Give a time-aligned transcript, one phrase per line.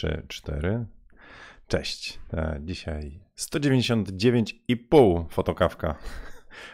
[0.00, 0.86] 3, 4.
[1.66, 2.20] Cześć.
[2.32, 5.94] E, dzisiaj 199,5 fotokawka.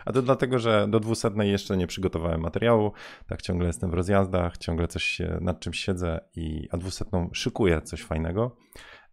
[0.04, 2.93] A to dlatego, że do 200 jeszcze nie przygotowałem materiału.
[3.29, 7.83] Tak ciągle jestem w rozjazdach, ciągle coś się, nad czymś siedzę i a 200 szykuję
[7.83, 8.57] coś fajnego.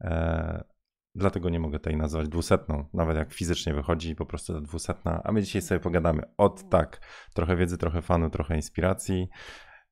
[0.02, 0.64] E,
[1.16, 2.58] dlatego nie mogę tej nazwać 200,
[2.94, 4.94] nawet jak fizycznie wychodzi po prostu ta 200.
[5.24, 7.02] A my dzisiaj sobie pogadamy od tak,
[7.34, 9.30] trochę wiedzy, trochę fanu, trochę inspiracji.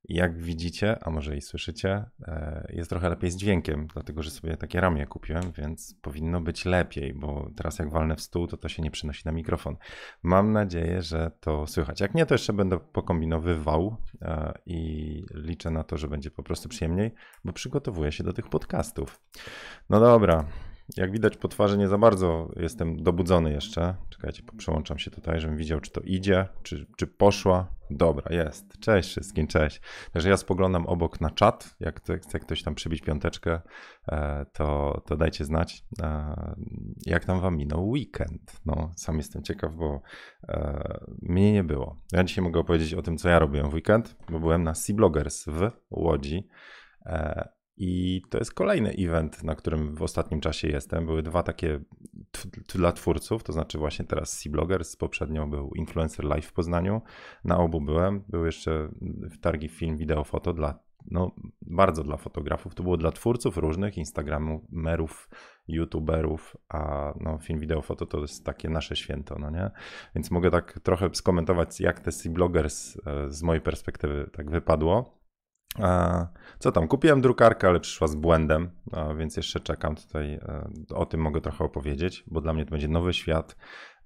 [0.10, 4.58] Jak widzicie, a może i słyszycie, e, jest trochę lepiej z dźwiękiem, dlatego że sobie
[4.58, 8.70] takie ramię kupiłem, więc powinno być lepiej, bo teraz jak walnę w stół, to to
[8.70, 9.76] się nie przynosi na mikrofon.
[10.24, 12.02] Mam nadzieję, że to słychać.
[12.02, 16.70] Jak nie, to jeszcze będę pokombinowywał e, i liczę na to, że będzie po prostu
[16.70, 17.12] przyjemniej,
[17.46, 19.22] bo przygotowuję się do tych podcastów.
[19.90, 20.46] No dobra,
[20.98, 23.96] jak widać po twarzy nie za bardzo jestem dobudzony jeszcze.
[24.10, 27.68] Czekajcie, przełączam się tutaj, żebym widział, czy to idzie, czy, czy poszła.
[27.90, 28.80] Dobra, jest.
[28.80, 29.82] Cześć wszystkim, cześć.
[30.14, 31.76] Także ja spoglądam obok na czat.
[31.80, 33.62] Jak chce ktoś tam przybić piąteczkę,
[34.08, 36.56] e, to, to dajcie znać, e,
[37.06, 38.62] jak tam wam minął weekend.
[38.66, 40.02] No, sam jestem ciekaw, bo
[40.48, 42.02] e, mnie nie było.
[42.12, 44.96] Ja dzisiaj mogę opowiedzieć o tym, co ja robiłem w weekend, bo byłem na Sea
[44.96, 46.48] Bloggers w Łodzi.
[47.78, 51.06] I to jest kolejny event, na którym w ostatnim czasie jestem.
[51.06, 51.80] Były dwa takie
[52.76, 57.02] dla twórców, to znaczy właśnie teraz Sea Bloggers, poprzednio był Influencer Live w Poznaniu.
[57.44, 58.24] Na obu byłem.
[58.30, 58.90] Był jeszcze
[59.42, 60.80] targi film, wideo, foto dla,
[61.12, 62.76] no bardzo dla fotografów.
[62.76, 65.30] To było dla twórców różnych, instagramerów,
[65.68, 69.72] youtuberów, a no film, wideo, foto to jest takie nasze święto, no nie?
[70.16, 75.21] Więc mogę tak trochę skomentować, jak te Sea Bloggers e, z mojej perspektywy tak wypadło.
[76.60, 76.88] Co tam?
[76.88, 78.72] Kupiłem drukarkę, ale przyszła z błędem,
[79.18, 80.34] więc jeszcze czekam tutaj.
[80.34, 83.56] E, o tym mogę trochę opowiedzieć, bo dla mnie to będzie nowy świat,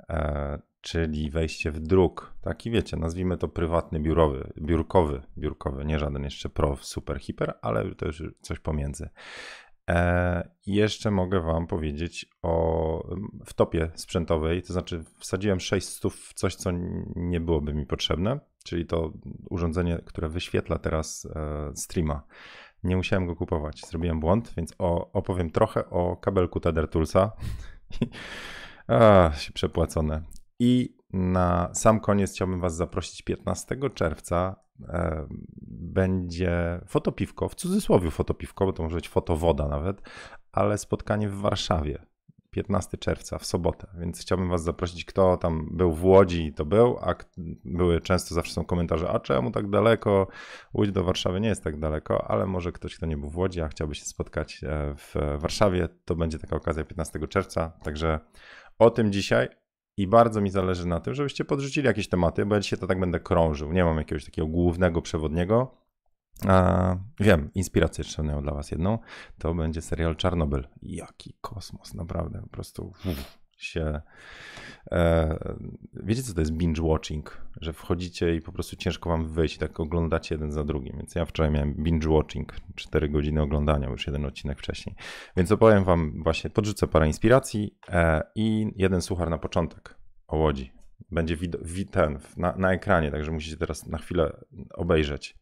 [0.09, 2.33] e, czyli wejście w druk.
[2.41, 7.95] Taki wiecie, nazwijmy to prywatny, biurowy, biurkowy, biurkowy, nie żaden jeszcze pro, super, hiper, ale
[7.95, 9.09] to już coś pomiędzy.
[9.89, 16.70] E, jeszcze mogę Wam powiedzieć o wtopie sprzętowej, to znaczy wsadziłem 600 w coś, co
[17.15, 19.14] nie byłoby mi potrzebne czyli to
[19.49, 22.23] urządzenie, które wyświetla teraz e, streama.
[22.83, 24.73] Nie musiałem go kupować, zrobiłem błąd, więc
[25.14, 27.31] opowiem trochę o kabelku Tether Toolsa.
[28.87, 30.21] A, się przepłacone.
[30.59, 34.55] I na sam koniec chciałbym Was zaprosić 15 czerwca.
[34.89, 35.27] E,
[35.67, 40.02] będzie fotopiwko, w cudzysłowie fotopiwko, bo to może być fotowoda nawet,
[40.52, 42.05] ale spotkanie w Warszawie.
[42.55, 46.98] 15 czerwca w sobotę, więc chciałbym Was zaprosić, kto tam był w Łodzi, to był,
[47.02, 47.16] a
[47.66, 50.27] były często zawsze są komentarze, a czemu tak daleko?
[50.73, 53.61] Łódź do Warszawy nie jest tak daleko, ale może ktoś, kto nie był w Łodzi,
[53.61, 58.20] a chciałby się spotkać e, w Warszawie, to będzie taka okazja 15 czerwca, także
[58.80, 59.48] o tym dzisiaj.
[59.98, 62.99] I bardzo mi zależy na tym, żebyście podrzucili jakieś tematy, bo ja dzisiaj to tak
[62.99, 63.73] będę krążył.
[63.73, 65.84] Nie mam jakiegoś takiego głównego przewodniego,
[66.47, 68.99] a, wiem, inspirację miał dla Was jedną.
[69.37, 70.67] To będzie serial Czarnobyl.
[70.81, 72.41] Jaki kosmos, naprawdę.
[72.41, 72.93] Po prostu
[73.57, 74.01] się.
[74.91, 75.37] E,
[75.93, 77.41] wiecie, co to jest binge watching?
[77.61, 80.97] Że wchodzicie i po prostu ciężko Wam wyjść, tak oglądacie jeden za drugim.
[80.97, 84.95] Więc ja wczoraj miałem binge watching, 4 godziny oglądania, już jeden odcinek wcześniej.
[85.37, 89.95] Więc opowiem Wam właśnie, podrzucę parę inspiracji e, i jeden suchar na początek
[90.27, 90.71] o łodzi.
[91.11, 94.37] Będzie wid- ten na, na ekranie, także musicie teraz na chwilę
[94.73, 95.37] obejrzeć.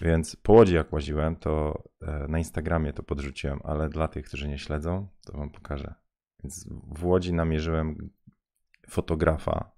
[0.00, 4.48] Więc po łodzi jak łaziłem, to e, na Instagramie to podrzuciłem, ale dla tych, którzy
[4.48, 5.94] nie śledzą, to wam pokażę.
[6.44, 8.10] Więc w Łodzi namierzyłem
[8.88, 9.70] fotografa,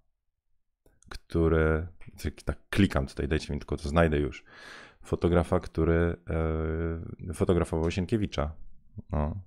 [1.08, 1.86] który,
[2.44, 4.44] tak klikam tutaj, dajcie mi tylko to znajdę już,
[5.02, 6.16] fotografa, który
[7.30, 8.52] e, fotografował Sienkiewicza.
[9.10, 9.40] No.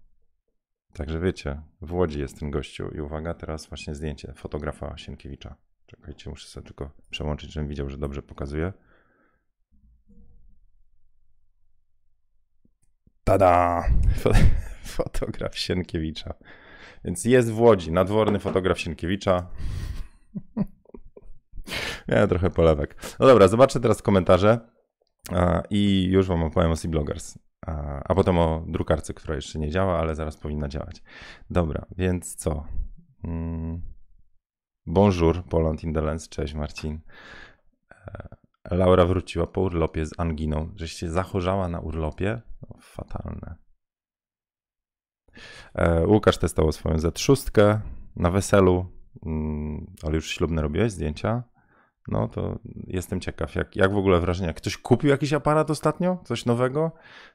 [0.94, 5.56] Także wiecie, w Łodzi jest ten gościu i uwaga, teraz właśnie zdjęcie fotografa Sienkiewicza.
[5.86, 8.74] Czekajcie, muszę sobie tylko przełączyć, żebym widział, że dobrze pokazuje.
[13.26, 13.84] Tada!
[14.84, 16.34] Fotograf Sienkiewicza.
[17.06, 19.48] Więc jest w Łodzi, nadworny fotograf Sienkiewicza.
[22.08, 23.16] Miałem trochę polewek.
[23.20, 24.60] No dobra, zobaczę teraz komentarze
[25.70, 27.38] i już wam opowiem o C-Bloggers.
[28.06, 31.04] A potem o drukarce, która jeszcze nie działa, ale zaraz powinna działać.
[31.50, 32.66] Dobra, więc co?
[33.24, 33.82] Mm.
[34.86, 36.30] Bonjour, Poland in the Lens.
[36.30, 37.00] Cześć Marcin.
[37.92, 38.38] E,
[38.72, 40.70] Laura wróciła po urlopie z anginą.
[40.76, 42.42] Żeś się zachorzała na urlopie?
[42.82, 43.56] Fatalne.
[45.76, 47.80] E, Łukasz testował swoją Z6
[48.16, 48.86] na weselu,
[49.26, 51.44] mm, ale już ślubne robiłeś zdjęcia.
[52.08, 54.54] No to jestem ciekaw, jak, jak w ogóle wrażenie.
[54.54, 56.18] Ktoś kupił jakiś aparat ostatnio?
[56.26, 56.92] Coś nowego?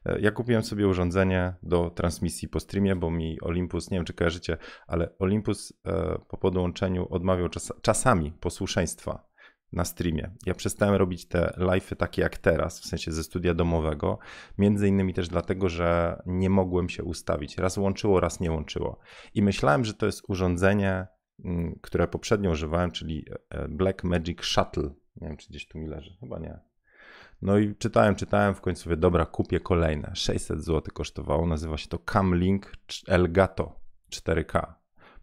[0.07, 4.15] E, ja kupiłem sobie urządzenie do transmisji po streamie, bo mi Olympus, nie wiem czy
[4.15, 4.57] kojarzycie,
[4.87, 9.30] ale Olympus e, po podłączeniu odmawiał czas, czasami posłuszeństwa
[9.73, 10.31] na streamie.
[10.47, 14.19] Ja przestałem robić te live'y takie jak teraz, w sensie ze studia domowego,
[14.59, 17.59] między innymi też dlatego, że nie mogłem się ustawić.
[17.59, 18.99] Raz łączyło, raz nie łączyło.
[19.35, 21.07] I myślałem, że to jest urządzenie,
[21.45, 24.91] mm, które poprzednio używałem, czyli e, Black Magic Shuttle.
[25.17, 26.59] Nie wiem, czy gdzieś tu mi leży, chyba nie.
[27.43, 30.13] No i czytałem, czytałem, w końcu mówię, dobra, kupię kolejne.
[30.15, 32.73] 600 zł kosztowało, nazywa się to Camlink
[33.09, 33.81] Elgato
[34.13, 34.75] 4K.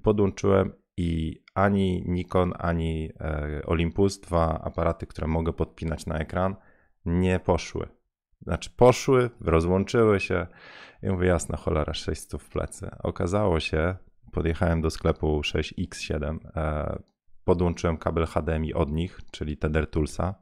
[0.03, 6.55] Podłączyłem i ani Nikon, ani e, Olympus, dwa aparaty, które mogę podpinać na ekran,
[7.05, 7.87] nie poszły.
[8.41, 10.47] Znaczy poszły, rozłączyły się
[11.03, 12.89] i mówię, jasna cholera, 600 w plecy.
[13.03, 13.95] Okazało się,
[14.31, 16.99] podjechałem do sklepu 6X7, e,
[17.43, 20.35] podłączyłem kabel HDMI od nich, czyli Tether Toolsa,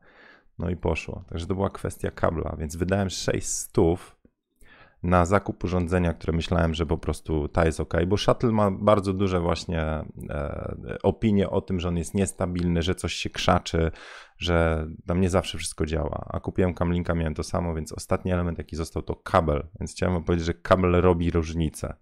[0.59, 1.23] no i poszło.
[1.29, 3.71] Także to była kwestia kabla, więc wydałem 600
[5.05, 9.13] na zakup urządzenia, które myślałem, że po prostu ta jest ok, bo Shuttle ma bardzo
[9.13, 9.81] duże właśnie
[10.29, 13.91] e, opinie o tym, że on jest niestabilny, że coś się krzaczy,
[14.37, 16.25] że tam nie zawsze wszystko działa.
[16.29, 19.67] A kupiłem Camlinka, miałem to samo, więc ostatni element, jaki został, to kabel.
[19.79, 21.95] Więc chciałem powiedzieć, że kabel robi różnicę.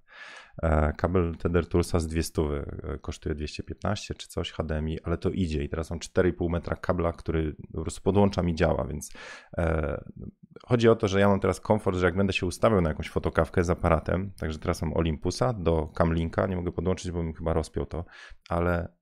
[0.62, 5.64] E, kabel Tether Toolsa z 200 e, kosztuje 215 czy coś HDMI, ale to idzie
[5.64, 9.12] i teraz mam 4,5 metra kabla, który po prostu podłączam i działa, więc
[9.58, 10.04] e,
[10.68, 13.10] chodzi o to, że ja mam teraz komfort, że jak będę się ustawiał na jakąś
[13.10, 17.54] fotokawkę z aparatem, także teraz mam Olympusa do Camlinka, nie mogę podłączyć, bo bym chyba
[17.54, 18.06] rozpiął to,
[18.50, 18.94] ale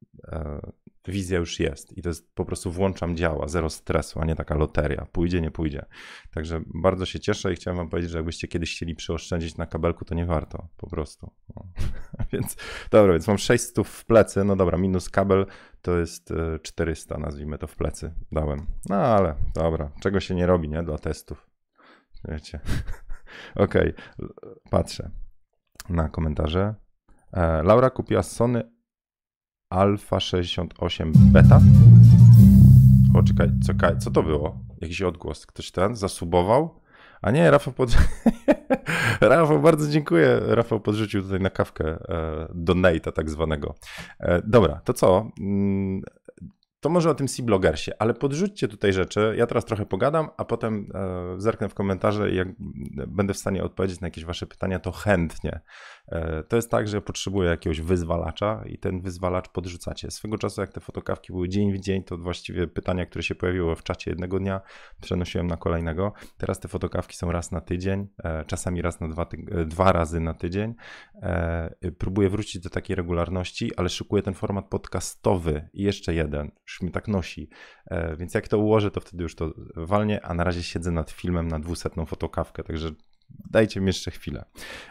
[1.08, 4.56] wizja już jest i to jest po prostu włączam działa, zero stresu, a nie taka
[4.56, 5.86] loteria, pójdzie, nie pójdzie.
[6.34, 10.06] Także bardzo się cieszę i chciałem wam powiedzieć, że jakbyście kiedyś chcieli przyoszczędzić na kabelku,
[10.06, 11.32] to nie warto, po prostu.
[11.56, 11.68] No.
[12.34, 12.56] więc
[12.92, 15.46] dobra, więc mam 600 w plecy, no dobra, minus kabel
[15.82, 18.66] to jest 400, e, nazwijmy to w plecy, dałem.
[18.90, 21.50] No ale dobra, czego się nie robi, nie, dla testów.
[22.28, 22.60] Wiecie.
[23.56, 24.54] Okej, okay.
[24.70, 25.12] patrzę
[25.90, 26.76] na komentarze.
[27.34, 28.81] E, Laura kupiła Sony
[29.72, 31.62] Alfa 68 Beta.
[33.16, 34.60] O, czekaj, czekaj, co to było?
[34.82, 35.46] Jakiś odgłos.
[35.46, 36.82] Ktoś ten zasubował?
[37.22, 37.98] A nie, Rafał pod...
[39.22, 40.40] Rafał, bardzo dziękuję.
[40.46, 43.76] Rafał podrzucił tutaj na kawkę e, donate'a tak zwanego.
[44.20, 45.32] E, dobra, to co?
[45.40, 46.02] Mm,
[46.80, 49.34] to może o tym C-Blogersie, ale podrzućcie tutaj rzeczy.
[49.38, 52.48] Ja teraz trochę pogadam, a potem e, zerknę w komentarze i jak
[53.08, 55.60] będę w stanie odpowiedzieć na jakieś wasze pytania, to chętnie.
[56.12, 60.12] E, to jest tak, że potrzebuję jakiegoś wyzwalacza i ten wyzwalacz podrzucacie.
[60.12, 63.76] Swego czasu, jak te fotokawki były dzień w dzień, to właściwie pytania, które się pojawiły
[63.76, 64.62] w czacie jednego dnia,
[65.02, 66.14] przenosiłem na kolejnego.
[66.38, 70.20] Teraz te fotokawki są raz na tydzień, e, czasami raz na dwa, e, dwa razy
[70.20, 70.76] na tydzień.
[71.98, 76.52] Próbuję wrócić do takiej regularności, ale szykuję ten format podcastowy i jeszcze jeden.
[76.68, 77.50] Już mi tak nosi.
[78.18, 81.48] Więc jak to ułożę, to wtedy już to walnie, a na razie siedzę nad filmem
[81.48, 82.92] na dwusetną fotokawkę, także
[83.50, 84.46] dajcie mi jeszcze chwilę.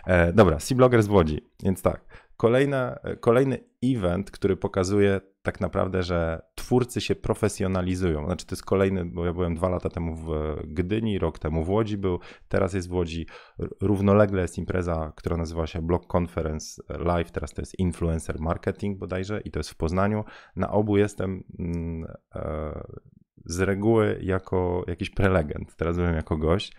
[0.07, 2.05] E, dobra, C-Blogger z Łodzi, więc tak.
[2.37, 8.25] Kolejna, kolejny event, który pokazuje tak naprawdę, że twórcy się profesjonalizują.
[8.25, 11.71] Znaczy to jest kolejny, bo ja byłem dwa lata temu w Gdyni, rok temu w
[11.71, 13.27] Łodzi był, teraz jest w Łodzi.
[13.81, 19.41] Równolegle jest impreza, która nazywa się Blog Conference Live, teraz to jest Influencer Marketing bodajże
[19.41, 20.25] i to jest w Poznaniu.
[20.57, 22.83] Na obu jestem mm, e,
[23.45, 26.73] z reguły jako jakiś prelegent, teraz byłem jako gość.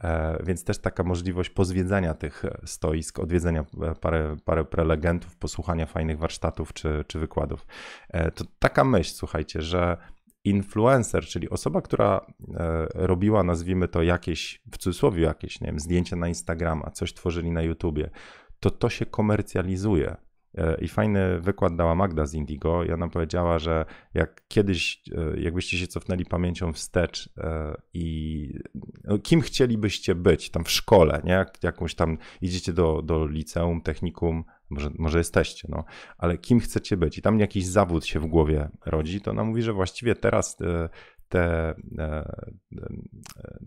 [0.00, 6.18] E, więc też taka możliwość pozwiedzania tych stoisk, odwiedzenia e, parę, parę prelegentów, posłuchania fajnych
[6.18, 7.66] warsztatów czy, czy wykładów.
[8.08, 9.96] E, to taka myśl, słuchajcie, że
[10.44, 12.26] influencer, czyli osoba, która
[12.94, 17.62] robiła, nazwijmy to jakieś, w cudzysłowie jakieś, nie wiem, zdjęcia na Instagrama, coś tworzyli na
[17.62, 18.10] YouTubie,
[18.60, 20.16] to to się komercjalizuje.
[20.58, 23.84] E, I fajny wykład dała Magda z Indigo i ona powiedziała, że
[24.14, 28.58] jak kiedyś, e, jakbyście się cofnęli pamięcią wstecz e, i
[29.04, 31.32] no, kim chcielibyście być tam w szkole, nie?
[31.32, 35.84] Jak, jakąś tam idziecie do, do liceum, technikum, może, może jesteście, no,
[36.18, 37.18] ale kim chcecie być?
[37.18, 40.56] I tam jakiś zawód się w głowie rodzi, to ona mówi, że właściwie teraz
[41.28, 41.74] te,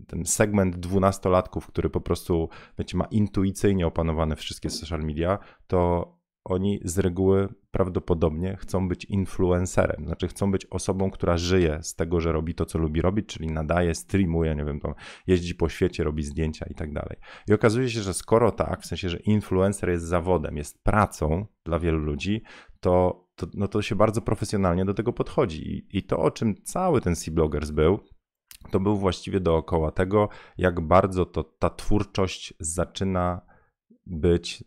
[0.06, 6.17] ten segment dwunastolatków, który po prostu wiecie, ma intuicyjnie opanowane wszystkie social media, to
[6.48, 12.20] oni z reguły prawdopodobnie chcą być influencerem, znaczy chcą być osobą, która żyje z tego,
[12.20, 14.94] że robi to, co lubi robić, czyli nadaje, streamuje, nie wiem, tam
[15.26, 17.16] jeździ po świecie, robi zdjęcia i tak dalej.
[17.48, 21.78] I okazuje się, że skoro tak, w sensie, że influencer jest zawodem, jest pracą dla
[21.78, 22.42] wielu ludzi,
[22.80, 25.72] to, to, no to się bardzo profesjonalnie do tego podchodzi.
[25.72, 28.00] I, i to, o czym cały ten C-Bloggers był,
[28.70, 30.28] to był właściwie dookoła tego,
[30.58, 33.47] jak bardzo to ta twórczość zaczyna
[34.08, 34.64] być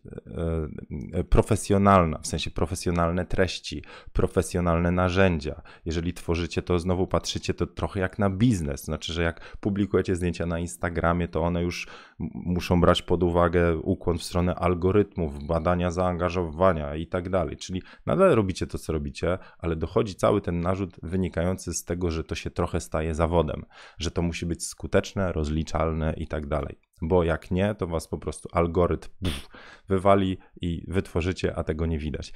[1.12, 5.62] e, profesjonalna, w sensie profesjonalne treści, profesjonalne narzędzia.
[5.84, 8.84] Jeżeli tworzycie, to znowu patrzycie to trochę jak na biznes.
[8.84, 11.86] Znaczy, że jak publikujecie zdjęcia na Instagramie, to one już
[12.34, 17.56] muszą brać pod uwagę ukłon w stronę algorytmów, badania zaangażowania i tak dalej.
[17.56, 22.24] Czyli nadal robicie to, co robicie, ale dochodzi cały ten narzut wynikający z tego, że
[22.24, 23.64] to się trochę staje zawodem,
[23.98, 28.18] że to musi być skuteczne, rozliczalne i tak dalej bo jak nie, to was po
[28.18, 29.48] prostu algorytm pff,
[29.88, 32.32] wywali i wytworzycie, a tego nie widać.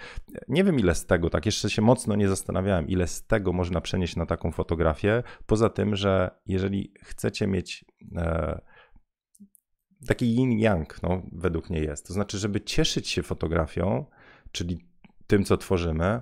[0.49, 3.81] Nie wiem ile z tego, tak jeszcze się mocno nie zastanawiałem, ile z tego można
[3.81, 7.85] przenieść na taką fotografię, poza tym, że jeżeli chcecie mieć
[8.17, 8.61] e,
[10.07, 14.07] taki yin-yang, no, według mnie jest, to znaczy, żeby cieszyć się fotografią,
[14.53, 14.89] czyli
[15.27, 16.21] tym, co tworzymy,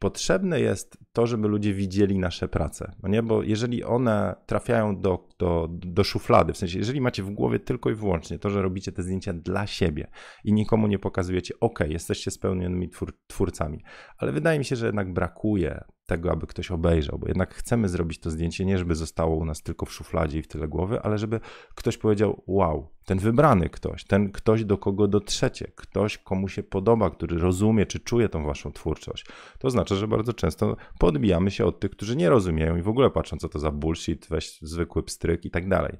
[0.00, 2.92] potrzebne jest to, żeby ludzie widzieli nasze prace.
[3.02, 3.22] No nie?
[3.22, 7.90] Bo jeżeli one trafiają do, do, do szuflady, w sensie, jeżeli macie w głowie tylko
[7.90, 10.10] i wyłącznie to, że robicie te zdjęcia dla siebie
[10.44, 13.84] i nikomu nie pokazujecie, ok, jesteście spełnionymi twór, twórcami,
[14.18, 18.18] ale wydaje mi się, że jednak brakuje tego, aby ktoś obejrzał, bo jednak chcemy zrobić
[18.18, 21.18] to zdjęcie nie, żeby zostało u nas tylko w szufladzie i w tyle głowy, ale
[21.18, 21.40] żeby
[21.74, 27.10] ktoś powiedział: Wow, ten wybrany ktoś, ten ktoś, do kogo dotrzecie, ktoś, komu się podoba,
[27.10, 29.26] który rozumie czy czuje tą waszą twórczość.
[29.58, 33.10] To znaczy, że bardzo często podbijamy się od tych, którzy nie rozumieją i w ogóle
[33.10, 35.98] patrzą, co to za bullshit, weź zwykły pstryk i tak dalej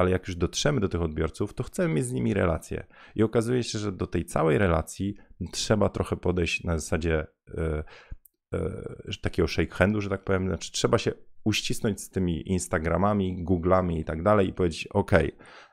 [0.00, 2.86] ale jak już dotrzemy do tych odbiorców, to chcemy mieć z nimi relację.
[3.14, 5.16] I okazuje się, że do tej całej relacji
[5.52, 7.84] trzeba trochę podejść na zasadzie yy,
[8.52, 10.48] yy, takiego shake handu, że tak powiem.
[10.48, 11.12] Znaczy, trzeba się
[11.44, 15.10] uścisnąć z tymi Instagramami, Googlami i tak dalej i powiedzieć: OK,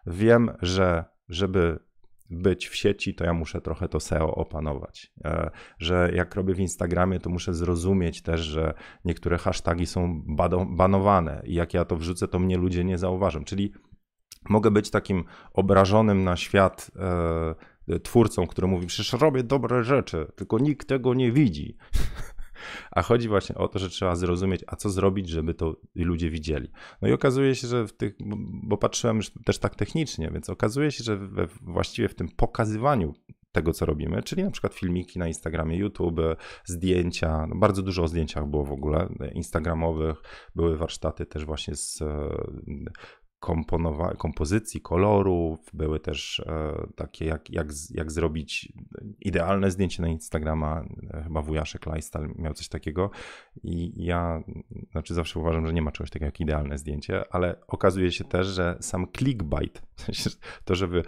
[0.08, 1.80] wiem, że żeby
[2.30, 5.12] być w sieci, to ja muszę trochę to SEO opanować.
[5.26, 8.74] E, że jak robię w Instagramie, to muszę zrozumieć też, że
[9.06, 10.24] niektóre hasztagi są
[10.70, 13.44] banowane i jak ja to wrzucę, to mnie ludzie nie zauważą.
[13.44, 13.74] Czyli
[14.50, 16.92] mogę być takim obrażonym na świat
[17.90, 21.78] e, twórcą, który mówi: Przecież robię dobre rzeczy, tylko nikt tego nie widzi.
[22.92, 26.72] A chodzi właśnie o to, że trzeba zrozumieć, a co zrobić, żeby to ludzie widzieli.
[27.02, 28.16] No i okazuje się, że w tych,
[28.64, 33.14] bo patrzyłem już też tak technicznie, więc okazuje się, że we, właściwie w tym pokazywaniu
[33.52, 36.20] tego, co robimy, czyli na przykład filmiki na Instagramie, YouTube,
[36.66, 40.18] zdjęcia, no bardzo dużo o zdjęciach było w ogóle, instagramowych,
[40.56, 42.04] były warsztaty też właśnie z
[43.40, 48.74] komponowa- kompozycji, kolorów, były też e, takie jak, jak, jak zrobić
[49.20, 53.12] idealne zdjęcie na Instagrama, e, chyba wujaszek Lifestyle miał coś takiego.
[53.64, 54.44] I ja
[54.92, 58.48] znaczy zawsze uważam, że nie ma czegoś takiego jak idealne zdjęcie, ale okazuje się też,
[58.48, 59.82] że sam clickbait,
[60.66, 61.04] to żeby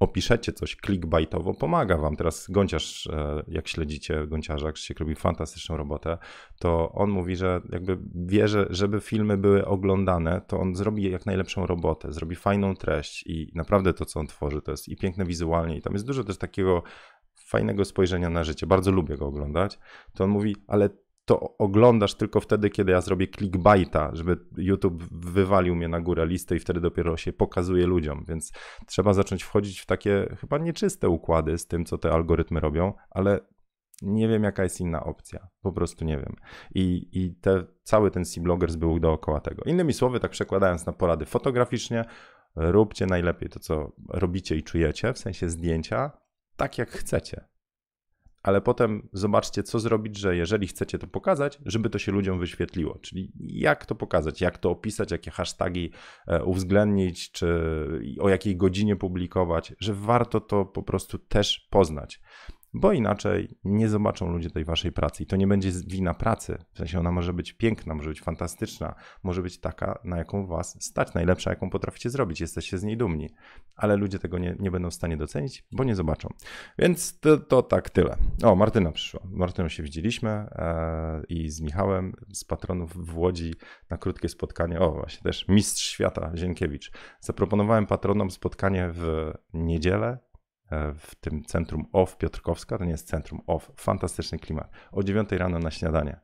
[0.00, 2.16] opiszecie coś clickbaitowo, pomaga wam.
[2.16, 6.18] Teraz Gąciarz, e, jak śledzicie Gąciarza, Krzysiek robi fantastyczną robotę,
[6.58, 11.26] to on mówi, że jakby wie, że żeby filmy były oglądane, to on zrobi jak
[11.26, 15.24] najlepszą robotę, zrobi fajną treść i naprawdę to, co on tworzy, to jest i piękne
[15.24, 16.82] wizualnie i tam jest dużo też takiego
[17.44, 18.66] fajnego spojrzenia na życie.
[18.66, 19.78] Bardzo lubię go oglądać.
[20.14, 20.90] To on mówi, ale
[21.30, 26.56] to oglądasz tylko wtedy, kiedy ja zrobię clickbaita, żeby YouTube wywalił mnie na górę listy
[26.56, 28.52] i wtedy dopiero się pokazuje ludziom, więc
[28.86, 33.40] trzeba zacząć wchodzić w takie chyba nieczyste układy z tym, co te algorytmy robią, ale
[34.02, 35.48] nie wiem, jaka jest inna opcja.
[35.62, 36.36] Po prostu nie wiem.
[36.74, 39.62] I, i te, cały ten C-Bloggers był dookoła tego.
[39.64, 42.04] Innymi słowy, tak przekładając na porady fotograficznie,
[42.56, 46.10] róbcie najlepiej to, co robicie i czujecie, w sensie zdjęcia,
[46.56, 47.48] tak jak chcecie
[48.42, 52.98] ale potem zobaczcie, co zrobić, że jeżeli chcecie to pokazać, żeby to się ludziom wyświetliło.
[52.98, 55.90] Czyli jak to pokazać, jak to opisać, jakie hasztagi
[56.26, 57.46] e, uwzględnić, czy
[58.20, 62.20] o jakiej godzinie publikować, że warto to po prostu też poznać
[62.74, 66.58] bo inaczej nie zobaczą ludzie tej waszej pracy i to nie będzie wina pracy.
[66.72, 70.84] W sensie ona może być piękna, może być fantastyczna, może być taka, na jaką was
[70.84, 73.30] stać, najlepsza, jaką potraficie zrobić, jesteście z niej dumni,
[73.76, 76.28] ale ludzie tego nie, nie będą w stanie docenić, bo nie zobaczą.
[76.78, 78.16] Więc to, to tak tyle.
[78.42, 79.20] O, Martyna przyszła.
[79.24, 83.54] Martyną się widzieliśmy e, i z Michałem, z patronów w Łodzi
[83.90, 84.80] na krótkie spotkanie.
[84.80, 86.92] O, właśnie też mistrz świata Zienkiewicz.
[87.20, 90.18] Zaproponowałem patronom spotkanie w niedzielę
[90.98, 94.70] w tym centrum OFF Piotrkowska, to nie jest centrum OFF, fantastyczny klimat.
[94.92, 96.20] O 9 rano na śniadanie.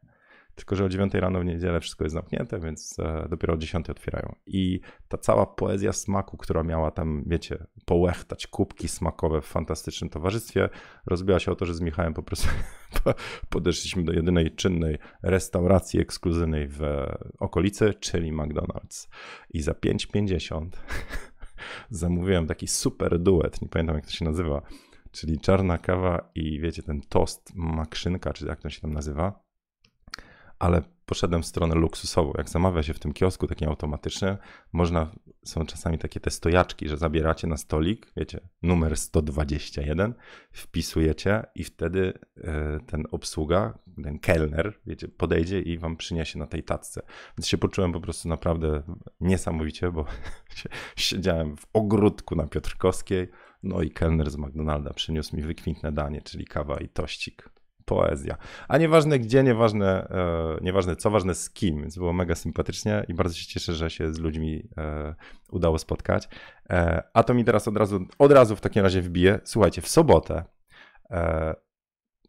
[0.56, 3.90] Tylko, że o 9 rano w niedzielę wszystko jest zamknięte, więc e, dopiero o 10
[3.90, 4.34] otwierają.
[4.46, 10.68] I ta cała poezja smaku, która miała tam, wiecie, połechtać kubki smakowe w fantastycznym towarzystwie,
[11.06, 12.48] rozbiła się o to, że z Michałem po prostu
[13.48, 16.82] podeszliśmy do jedynej czynnej restauracji ekskluzywnej w
[17.38, 19.08] okolicy, czyli McDonald's.
[19.50, 20.68] I za 5,50
[21.90, 24.62] zamówiłem taki super duet, nie pamiętam jak to się nazywa,
[25.10, 29.45] czyli czarna kawa i wiecie, ten tost makrzynka, czy jak to się tam nazywa.
[30.58, 32.32] Ale poszedłem w stronę luksusową.
[32.38, 34.36] Jak zamawia się w tym kiosku takim automatycznym,
[34.72, 35.10] można,
[35.44, 40.14] są czasami takie te stojaczki, że zabieracie na stolik, wiecie, numer 121,
[40.52, 46.62] wpisujecie i wtedy e, ten obsługa, ten kelner, wiecie, podejdzie i wam przyniesie na tej
[46.62, 47.02] tacce.
[47.38, 48.82] Więc się poczułem po prostu naprawdę
[49.20, 50.04] niesamowicie, bo
[50.96, 53.28] siedziałem w ogródku na Piotrkowskiej,
[53.62, 57.55] no i kelner z McDonalda przyniósł mi wykwintne danie, czyli kawa i tościk
[57.86, 58.36] poezja.
[58.68, 61.80] A nieważne gdzie, nieważne, e, nieważne co, ważne z kim.
[61.80, 65.14] Więc było mega sympatycznie i bardzo się cieszę, że się z ludźmi e,
[65.50, 66.28] udało spotkać.
[66.70, 69.40] E, a to mi teraz od razu, od razu w takim razie wbije.
[69.44, 70.44] Słuchajcie, w sobotę,
[71.10, 71.54] e,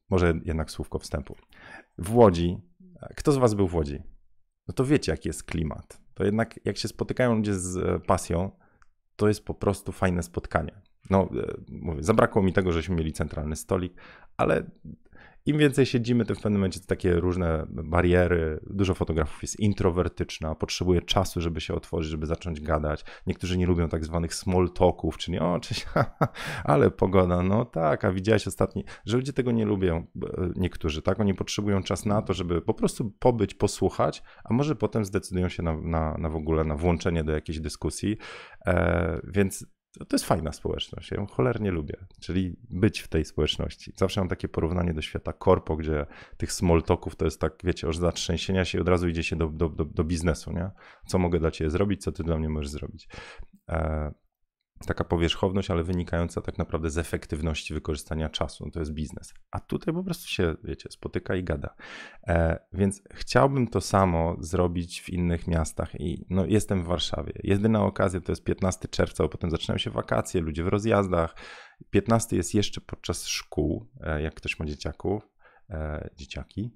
[0.10, 1.36] może jednak słówko wstępu.
[1.98, 2.58] W Łodzi,
[3.16, 4.04] kto z was był w Łodzi?
[4.68, 6.02] No to wiecie, jaki jest klimat.
[6.14, 8.52] To jednak jak się spotykają ludzie z e, pasją,
[9.16, 10.82] to jest po prostu fajne spotkanie.
[11.10, 13.94] No, e, mówię, zabrakło mi tego, żeśmy mieli centralny stolik,
[14.38, 14.64] ale
[15.48, 18.60] im więcej siedzimy, tym w pewnym momencie takie różne bariery.
[18.70, 23.06] Dużo fotografów jest introwertyczna, potrzebuje czasu, żeby się otworzyć, żeby zacząć gadać.
[23.27, 25.86] Niektórzy nie lubią tak zwanych small talków, czyli o, cześć,
[26.63, 30.06] ale pogoda, no tak, a widziałeś ostatni, że ludzie tego nie lubią,
[30.56, 31.20] niektórzy, tak?
[31.20, 35.63] Oni potrzebują czas na to, żeby po prostu pobyć, posłuchać, a może potem zdecydują się
[35.63, 38.18] na, na, na w ogóle na włączenie do jakiejś dyskusji.
[38.66, 39.66] E, więc
[40.06, 41.12] to jest fajna społeczność.
[41.12, 43.94] Ja ją cholernie lubię, czyli być w tej społeczności.
[43.96, 46.06] Zawsze mam takie porównanie do świata korpo, gdzie
[46.38, 49.36] tych small talków to jest tak, wiecie, już zatrzęsienia się i od razu idzie się
[49.36, 50.72] do, do, do, do biznesu, nie?
[51.08, 53.08] Co mogę dla ciebie zrobić, co ty dla mnie możesz zrobić.
[53.70, 54.12] E,
[54.86, 58.65] taka powierzchowność, ale wynikająca tak naprawdę z efektywności wykorzystania czasu.
[58.65, 59.34] No to jest biznes.
[59.51, 61.75] A tutaj po prostu się, wiecie, spotyka i gada.
[62.27, 67.34] E, więc chciałbym to samo zrobić w innych miastach i no, jestem w Warszawie.
[67.43, 71.36] Jedyna okazja to jest 15 czerwca, bo potem zaczynają się wakacje, ludzie w rozjazdach.
[71.89, 75.29] 15 jest jeszcze podczas szkół, e, jak ktoś ma dzieciaków,
[75.69, 76.75] e, dzieciaki.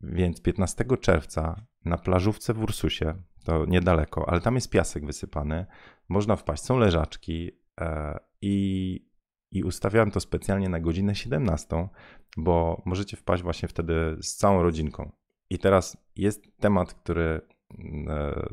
[0.00, 3.14] Więc 15 czerwca na plażówce w Ursusie,
[3.44, 5.66] to niedaleko, ale tam jest piasek wysypany,
[6.08, 9.08] można wpaść, są leżaczki e, i,
[9.52, 11.88] i ustawiałem to specjalnie na godzinę 17,
[12.36, 15.12] bo możecie wpaść właśnie wtedy z całą rodzinką.
[15.50, 17.40] I teraz jest temat, który
[18.08, 18.48] e,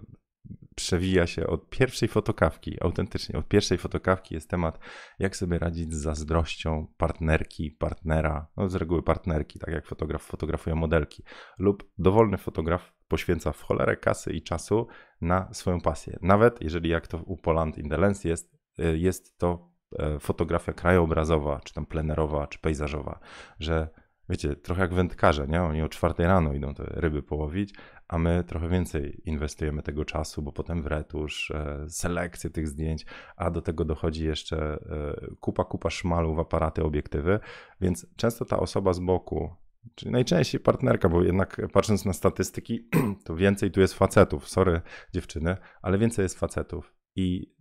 [0.75, 4.79] przewija się od pierwszej fotokawki, autentycznie od pierwszej fotokawki jest temat,
[5.19, 10.75] jak sobie radzić z zazdrością partnerki, partnera, no z reguły partnerki, tak jak fotograf fotografuje
[10.75, 11.24] modelki,
[11.57, 14.88] lub dowolny fotograf poświęca w cholerę kasy i czasu
[15.22, 16.20] na swoją pasję.
[16.22, 20.74] Nawet jeżeli jak to u Poland in the Lens jest, y, jest to e, fotografia
[20.74, 23.20] krajobrazowa, czy tam plenerowa, czy pejzażowa,
[23.60, 23.89] że
[24.30, 25.63] wiecie, trochę jak wędkarze, nie?
[25.63, 27.74] Oni o czwartej rano idą te ryby połowić,
[28.08, 33.06] a my trochę więcej inwestujemy tego czasu, bo potem w retusz, e, selekcję tych zdjęć,
[33.36, 37.39] a do tego dochodzi jeszcze e, kupa, kupa szmalu w aparaty, obiektywy,
[37.82, 39.56] więc często ta osoba z boku,
[39.96, 42.89] czyli najczęściej partnerka, bo jednak patrząc na statystyki,
[43.26, 44.82] to więcej tu jest facetów, sorry
[45.13, 47.56] dziewczyny, ale więcej jest facetów i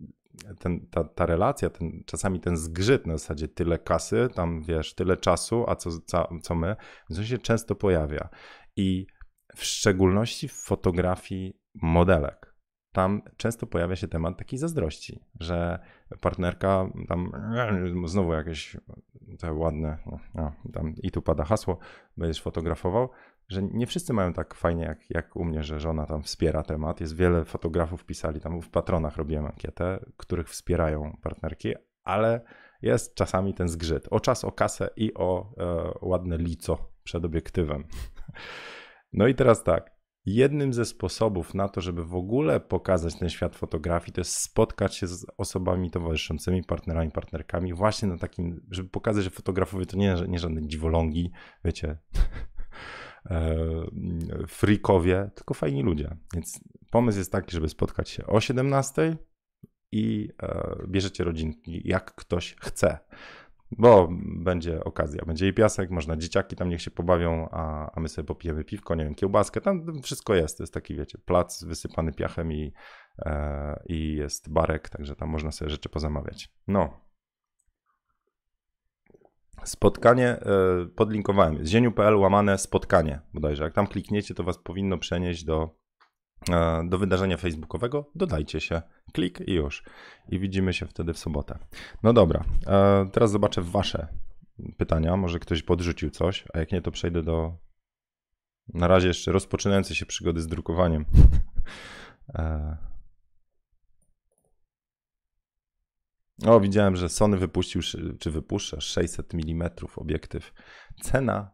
[0.59, 5.17] ten, ta, ta relacja, ten, czasami ten zgrzyt na zasadzie tyle kasy, tam wiesz, tyle
[5.17, 6.77] czasu, a co, co, co my,
[7.15, 8.29] to się często pojawia.
[8.77, 9.07] I
[9.57, 12.55] w szczególności w fotografii modelek.
[12.93, 15.79] Tam często pojawia się temat takiej zazdrości, że
[16.21, 17.33] partnerka tam
[18.05, 18.77] znowu jakieś
[19.40, 19.98] te ładne,
[20.35, 21.79] no, tam i tu pada hasło,
[22.16, 23.09] będziesz fotografował,
[23.48, 27.00] że nie wszyscy mają tak fajnie jak, jak u mnie, że żona tam wspiera temat.
[27.00, 31.74] Jest wiele fotografów pisali, tam w patronach robiłem ankietę, których wspierają partnerki,
[32.05, 32.40] ale
[32.83, 37.85] jest czasami ten zgrzyt o czas, o kasę i o e, ładne lico przed obiektywem.
[39.12, 40.00] No i teraz tak.
[40.27, 44.97] Jednym ze sposobów na to, żeby w ogóle pokazać ten świat fotografii, to jest spotkać
[44.97, 50.17] się z osobami towarzyszącymi, partnerami, partnerkami, właśnie na takim, żeby pokazać, że fotografowie to nie,
[50.29, 51.33] nie żadne dziwolągi,
[51.65, 51.99] wiecie,
[53.31, 53.57] e,
[54.49, 56.17] freakowie, tylko fajni ludzie.
[56.35, 59.17] Więc pomysł jest taki, żeby spotkać się o 17
[59.93, 62.99] i e, bierzecie rodzinki, jak ktoś chce
[63.79, 68.09] bo będzie okazja, będzie i piasek, można dzieciaki tam niech się pobawią, a, a my
[68.09, 72.13] sobie popijemy piwko, nie wiem, kiełbaskę, tam wszystko jest, to jest taki, wiecie, plac wysypany
[72.13, 72.73] piachem i,
[73.19, 76.53] e, i jest barek, także tam można sobie rzeczy pozamawiać.
[76.69, 77.01] No.
[79.65, 80.43] Spotkanie e,
[80.97, 85.81] podlinkowałem, zieniu.pl łamane spotkanie bodajże, jak tam klikniecie, to was powinno przenieść do
[86.85, 89.85] do wydarzenia facebookowego, dodajcie się, klik i już.
[90.29, 91.59] I widzimy się wtedy w sobotę.
[92.03, 94.09] No dobra, e, teraz zobaczę wasze
[94.76, 95.16] pytania.
[95.16, 97.53] Może ktoś podrzucił coś, a jak nie, to przejdę do
[98.74, 101.05] na razie jeszcze rozpoczynającej się przygody z drukowaniem.
[102.35, 102.76] E,
[106.46, 107.83] o, widziałem, że Sony wypuścił,
[108.20, 110.53] czy wypuszcza 600 mm obiektyw.
[111.03, 111.50] Cena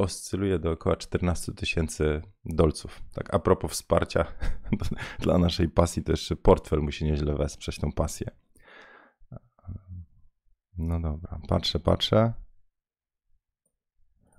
[0.00, 3.02] oscyluje do około 14 tysięcy dolców.
[3.14, 4.26] Tak, a propos wsparcia
[5.24, 8.30] dla naszej pasji, to jeszcze portfel musi nieźle wesprzeć tą pasję.
[10.78, 12.32] No dobra, patrzę, patrzę.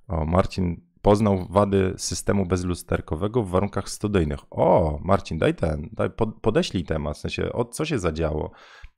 [0.08, 4.40] O, Marcin poznał wady systemu bezlusterkowego w warunkach studyjnych.
[4.50, 6.10] O, Marcin, daj ten, daj,
[6.42, 8.52] podeślij temat, w sensie, o, co się zadziało,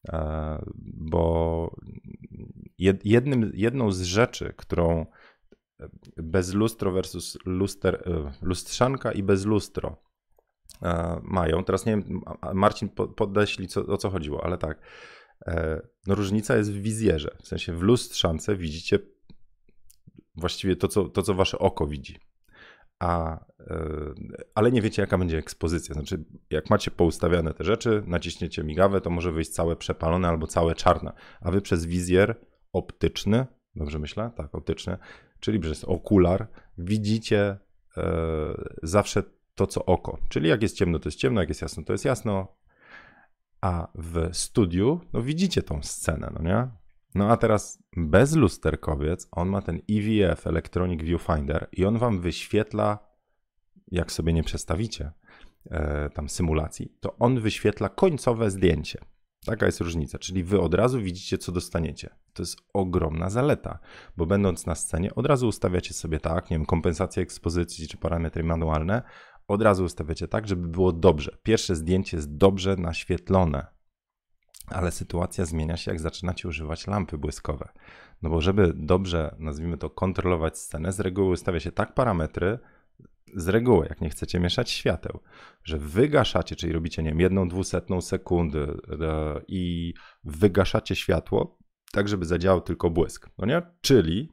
[0.10, 1.76] e, bo
[3.04, 5.06] jednym, jedną z rzeczy, którą
[6.18, 9.98] bez lustro versus luster, e, lustrzanka i bez lustro
[10.82, 11.64] e, mają.
[11.64, 12.22] Teraz nie wiem,
[12.54, 14.80] Marcin podeślij co, o co chodziło, ale tak.
[16.08, 19.00] No różnica jest w wizjerze, w sensie w lustrzance widzicie
[20.36, 22.20] właściwie to, co, to, co wasze oko widzi.
[23.00, 24.14] A, e,
[24.56, 25.94] ale nie wiecie, jaka będzie ekspozycja.
[25.94, 30.76] Znaczy, jak macie poustawiane te rzeczy, naciśniecie migawę, to może wyjść całe przepalone albo całe
[30.76, 31.14] czarne.
[31.42, 34.32] A wy przez wizjer optyczny, dobrze myślę?
[34.38, 34.98] Tak, optyczny,
[35.44, 37.58] czyli przez okular, widzicie
[37.98, 38.04] e,
[38.84, 39.24] zawsze
[39.56, 40.18] to, co oko.
[40.30, 42.48] Czyli jak jest ciemno, to jest ciemno, jak jest jasno, to jest jasno.
[43.62, 46.68] A w studiu, no widzicie tą scenę, no nie?
[47.16, 53.00] No a teraz bez lusterkowiec, on ma ten EVF, Electronic Viewfinder, i on wam wyświetla,
[53.92, 55.12] jak sobie nie przestawicie
[55.72, 59.00] e, tam symulacji, to on wyświetla końcowe zdjęcie.
[59.46, 62.10] Taka jest różnica, czyli wy od razu widzicie, co dostaniecie.
[62.34, 63.80] To jest ogromna zaleta,
[64.18, 68.44] bo będąc na scenie, od razu ustawiacie sobie tak, nie wiem, kompensację ekspozycji czy parametry
[68.44, 69.02] manualne,
[69.48, 71.38] od razu ustawiacie tak, żeby było dobrze.
[71.44, 73.68] Pierwsze zdjęcie jest dobrze naświetlone,
[74.68, 77.70] ale sytuacja zmienia się, jak zaczynacie używać lampy błyskowe.
[78.22, 82.60] No bo żeby dobrze, nazwijmy to, kontrolować scenę, z reguły ustawia się tak parametry,
[83.36, 85.20] z reguły, jak nie chcecie mieszać świateł,
[85.64, 88.60] że wygaszacie, czyli robicie, nie wiem, jedną, dwusetną sekundy
[89.02, 89.94] e, i
[90.24, 91.58] wygaszacie światło,
[91.92, 93.62] tak żeby zadziałał tylko błysk, no nie?
[93.82, 94.30] Czyli,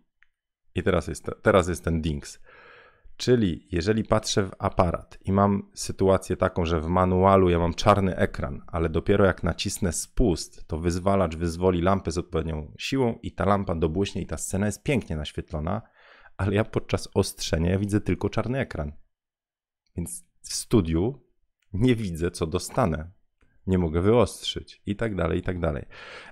[0.75, 2.41] i teraz jest, teraz jest ten dings,
[3.21, 8.17] Czyli jeżeli patrzę w aparat i mam sytuację taką, że w manualu ja mam czarny
[8.17, 13.45] ekran, ale dopiero jak nacisnę spust, to wyzwalacz wyzwoli lampę z odpowiednią siłą i ta
[13.45, 15.83] lampa dobłyśnie i ta scena jest pięknie naświetlona,
[16.41, 18.93] ale ja podczas ostrzenia ja widzę tylko czarny ekran.
[19.97, 21.23] Więc w studiu
[21.73, 23.11] nie widzę, co dostanę.
[23.67, 25.85] Nie mogę wyostrzyć i tak dalej, i tak dalej.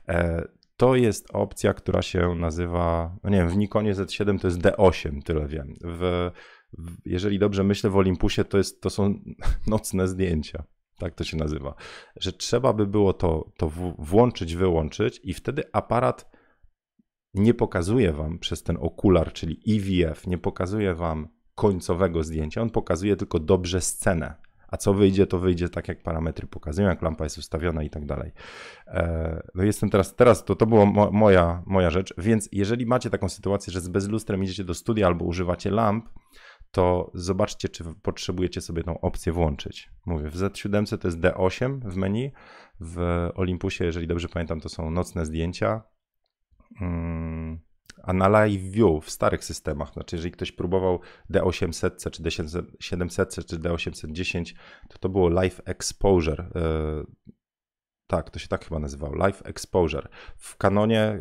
[0.09, 4.61] E, to jest opcja, która się nazywa, no nie wiem, w Nikonie Z7 to jest
[4.61, 5.75] D8, tyle wiem.
[5.85, 6.31] W
[7.05, 9.15] jeżeli dobrze myślę, w Olympusie to, jest, to są
[9.67, 10.65] nocne zdjęcia.
[10.99, 11.75] Tak to się nazywa.
[12.17, 13.69] Że trzeba by było to, to
[13.99, 16.38] włączyć, wyłączyć, i wtedy aparat
[17.35, 23.17] nie pokazuje wam przez ten okular, czyli EVF, nie pokazuje wam końcowego zdjęcia, on pokazuje
[23.17, 24.35] tylko dobrze scenę.
[24.69, 28.07] A co wyjdzie, to wyjdzie tak, jak parametry pokazują, jak lampa jest ustawiona i tak
[28.07, 28.33] dalej.
[28.87, 33.29] E, no jestem teraz, teraz to, to była moja, moja rzecz, więc jeżeli macie taką
[33.29, 36.09] sytuację, że z bezlustrem idziecie do studia albo używacie lamp,
[36.71, 39.91] to zobaczcie, czy potrzebujecie sobie tą opcję włączyć.
[40.07, 42.33] Mówię, w Z7 to jest D8 w menu,
[42.81, 45.83] w Olympusie, jeżeli dobrze pamiętam, to są nocne zdjęcia.
[48.03, 51.01] A na Live View w starych systemach, znaczy jeżeli ktoś próbował
[51.31, 54.55] D800 czy D700 czy D810,
[54.89, 56.41] to to było Live Exposure.
[56.41, 57.05] E,
[58.07, 60.09] tak, to się tak chyba nazywało, Live Exposure.
[60.37, 61.21] W kanonie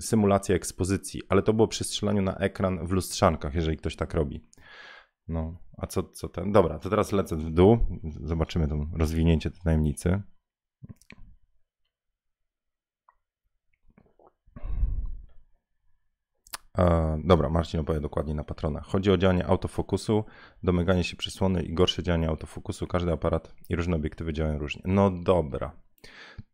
[0.00, 4.46] symulacja ekspozycji, ale to było przy strzelaniu na ekran w lustrzankach, jeżeli ktoś tak robi.
[5.28, 6.52] No, a co, co ten?
[6.52, 7.78] Dobra, to teraz lecę w dół.
[8.24, 10.22] Zobaczymy to rozwinięcie tej tajemnicy.
[17.24, 18.80] Dobra, Marcin opowie dokładnie na patrona.
[18.80, 20.24] Chodzi o działanie autofokusu,
[20.62, 22.86] domykanie się przysłony i gorsze działanie autofokusu.
[22.86, 24.82] Każdy aparat i różne obiektywy działają różnie.
[24.84, 25.72] No dobra.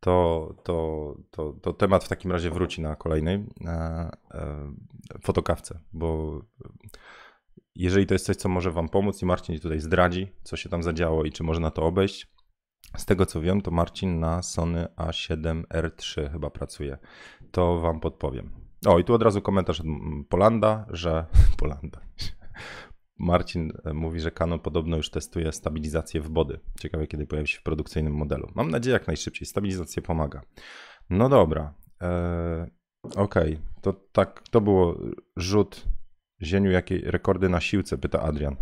[0.01, 4.11] To, to, to, to temat w takim razie wróci na kolejnej e, e,
[5.23, 6.41] fotokawce, bo
[7.75, 10.83] jeżeli to jest coś, co może Wam pomóc i Marcin tutaj zdradzi, co się tam
[10.83, 12.33] zadziało i czy można to obejść,
[12.97, 16.99] z tego co wiem, to Marcin na Sony A7R3 chyba pracuje.
[17.51, 18.70] To Wam podpowiem.
[18.87, 19.87] O, i tu od razu komentarz od
[20.29, 21.27] Polanda, że.
[21.61, 22.01] Polanda.
[23.19, 26.61] Marcin e, mówi, że Canon podobno już testuje stabilizację w body.
[26.81, 28.53] Ciekawe, kiedy pojawi się w produkcyjnym modelu.
[28.55, 29.47] Mam nadzieję, jak najszybciej.
[29.47, 30.43] Stabilizacja pomaga.
[31.11, 31.75] No dobra.
[32.01, 32.71] Eee,
[33.03, 33.59] Okej, okay.
[33.81, 34.99] to tak, to było
[35.37, 35.87] rzut
[36.43, 37.99] Zieniu, jakie rekordy na siłce?
[37.99, 38.57] Pyta Adrian.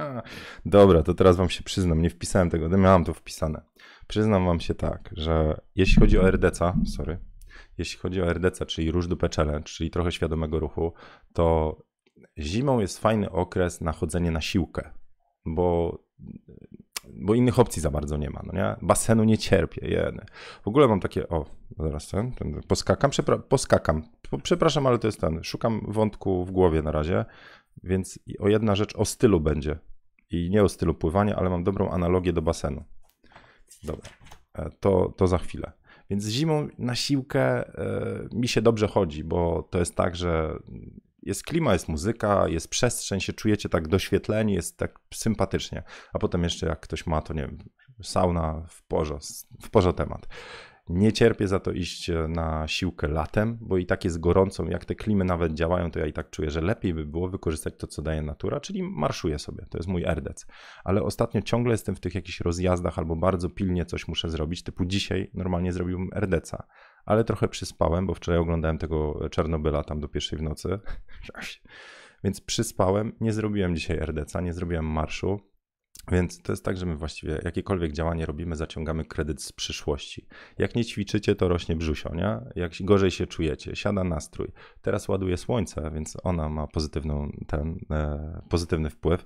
[0.66, 3.62] Dobra, to teraz wam się przyznam, nie wpisałem tego, miałem to wpisane.
[4.06, 7.18] Przyznam wam się tak, że jeśli chodzi o RDC, sorry,
[7.78, 10.92] jeśli chodzi o RDC, czyli Róż Dupę Challenge, czyli trochę świadomego ruchu,
[11.32, 11.76] to
[12.38, 14.90] zimą jest fajny okres na chodzenie na siłkę,
[15.44, 15.98] bo
[17.12, 18.76] bo innych opcji za bardzo nie ma, no nie?
[18.82, 20.12] Basenu nie cierpię.
[20.62, 21.46] W ogóle mam takie, o,
[21.78, 24.02] zaraz ten, ten poskakam, przepra poskakam,
[24.42, 27.24] przepraszam, ale to jest ten, szukam wątku w głowie na razie,
[27.82, 29.78] więc o jedna rzecz o stylu będzie.
[30.30, 32.84] I nie o stylu pływania, ale mam dobrą analogię do basenu.
[33.82, 34.10] Dobra,
[34.54, 35.72] e, to, to za chwilę.
[36.10, 37.72] Więc zimą na siłkę
[38.32, 40.58] mi się dobrze chodzi, bo to jest tak, że
[41.22, 45.82] jest klima, jest muzyka, jest przestrzeń, się czujecie tak doświetleni, jest tak sympatycznie.
[46.12, 47.58] A potem jeszcze jak ktoś ma, to nie wiem,
[48.02, 49.18] sauna w porze,
[49.62, 50.26] w porze temat.
[50.88, 54.64] Nie cierpię za to iść na siłkę latem, bo i tak jest gorąco.
[54.64, 57.74] Jak te klimy nawet działają, to ja i tak czuję, że lepiej by było wykorzystać
[57.78, 59.66] to, co daje natura, czyli marszuję sobie.
[59.70, 60.46] To jest mój erdec.
[60.84, 64.62] Ale ostatnio ciągle jestem w tych jakichś rozjazdach albo bardzo pilnie coś muszę zrobić.
[64.62, 66.66] Typu dzisiaj normalnie zrobiłbym erdeca,
[67.04, 70.78] ale trochę przyspałem, bo wczoraj oglądałem tego Czernobyla tam do pierwszej w nocy.
[72.24, 75.53] Więc przyspałem, nie zrobiłem dzisiaj RDC, nie zrobiłem marszu.
[76.12, 80.26] Więc to jest tak, że my właściwie jakiekolwiek działanie robimy, zaciągamy kredyt z przyszłości.
[80.58, 82.40] Jak nie ćwiczycie, to rośnie brzusio, nie?
[82.56, 84.48] Jak gorzej się czujecie, siada nastrój.
[84.82, 89.24] Teraz ładuje słońce, więc ona ma pozytywną, ten, e, pozytywny wpływ.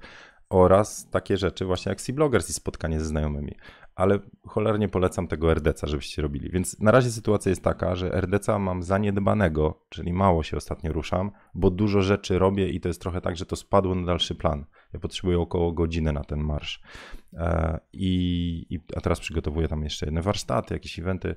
[0.51, 3.57] Oraz takie rzeczy właśnie jak Sea-Bloggers i spotkanie ze znajomymi
[3.99, 6.51] ale cholernie polecam tego RDC, żebyście robili.
[6.51, 11.31] Więc na razie sytuacja jest taka, że RDC mam zaniedbanego, czyli mało się ostatnio ruszam,
[11.55, 14.65] bo dużo rzeczy robię i to jest trochę tak, że to spadło na dalszy plan.
[14.93, 16.83] Ja potrzebuję około godziny na ten marsz.
[17.33, 21.35] E, I, i a teraz przygotowuję tam jeszcze jedne warsztaty, jakieś eventy.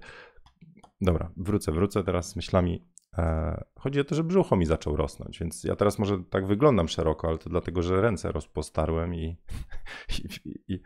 [1.02, 2.86] Dobra, wrócę, wrócę teraz z myślami.
[3.18, 6.88] E, chodzi o to, że brzucho mi zaczął rosnąć, więc ja teraz może tak wyglądam
[6.88, 9.38] szeroko, ale to dlatego, że ręce rozpostarłem i,
[10.46, 10.82] i, i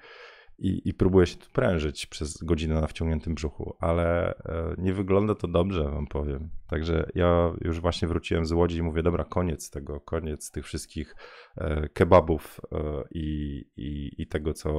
[0.57, 5.35] i, i próbuję się tu prężyć przez godzinę na wciągniętym brzuchu, ale e, nie wygląda
[5.35, 6.49] to dobrze, wam powiem.
[6.67, 11.15] Także ja już właśnie wróciłem z Łodzi i mówię, dobra, koniec tego, koniec tych wszystkich
[11.57, 14.69] e, kebabów e, i, i, i tego, co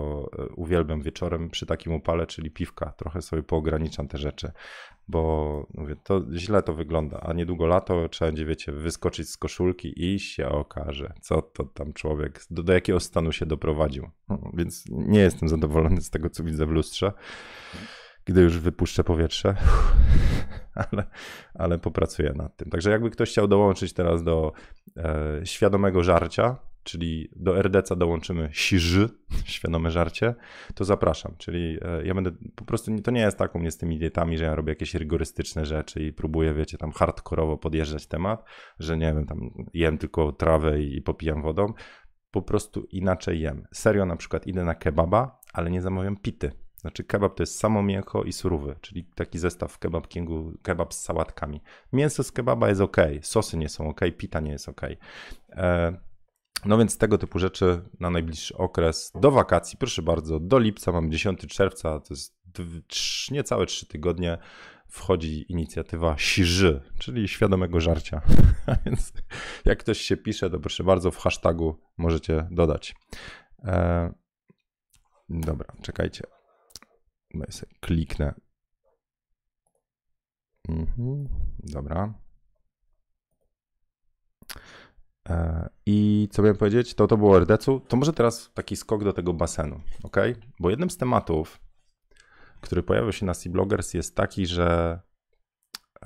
[0.56, 2.92] uwielbiam wieczorem przy takim upale, czyli piwka.
[2.92, 4.52] Trochę sobie poograniczam te rzeczy,
[5.08, 10.14] bo mówię, to źle to wygląda, a niedługo lato trzeba będzie, wiecie, wyskoczyć z koszulki
[10.14, 14.10] i się okaże, co to tam człowiek, do, do jakiego stanu się doprowadził.
[14.58, 17.12] Więc nie jestem zadowolony z tego, co widzę w lustrze,
[18.26, 19.56] gdy już wypuszczę powietrze,
[20.92, 21.04] ale,
[21.54, 22.70] ale popracuję nad tym.
[22.70, 24.52] Także jakby ktoś chciał dołączyć teraz do
[24.96, 29.08] e, świadomego żarcia, czyli do RDC dołączymy siży,
[29.44, 30.34] świadome żarcie,
[30.74, 31.34] to zapraszam.
[31.38, 34.38] Czyli e, ja będę po prostu, to nie jest tak u mnie z tymi dietami,
[34.38, 38.44] że ja robię jakieś rygorystyczne rzeczy i próbuję, wiecie, tam hardkorowo podjeżdżać temat,
[38.78, 41.72] że nie wiem, tam jem tylko trawę i popijam wodą.
[42.30, 43.66] Po prostu inaczej jem.
[43.72, 46.65] Serio na przykład idę na kebaba, ale nie zamawiam pity.
[46.76, 51.00] Znaczy kebab to jest samo mięcho i surowy, czyli taki zestaw kebab kingu, kebab z
[51.00, 51.60] sałatkami.
[51.92, 54.80] Mięso z kebaba jest ok, sosy nie są ok, pita nie jest ok.
[55.50, 55.96] E,
[56.64, 61.10] no więc tego typu rzeczy na najbliższy okres do wakacji, proszę bardzo, do lipca mam
[61.10, 62.36] 10 czerwca, to jest
[63.30, 64.38] niecałe 3 tygodnie,
[64.88, 68.20] wchodzi inicjatywa Siży, czyli świadomego żarcia.
[68.86, 69.12] więc
[69.64, 72.94] jak ktoś się pisze, to proszę bardzo w hashtagu możecie dodać.
[73.64, 74.12] E,
[75.28, 76.35] dobra, czekajcie.
[77.34, 78.34] No sobie kliknę.
[80.68, 82.14] Mhm, dobra.
[85.28, 86.94] E, I co miałem powiedzieć?
[86.94, 87.80] To to było RDC-u.
[87.80, 90.16] To może teraz taki skok do tego basenu, ok?
[90.60, 91.60] Bo jednym z tematów,
[92.60, 95.00] który pojawił się na Sea Bloggers jest taki, że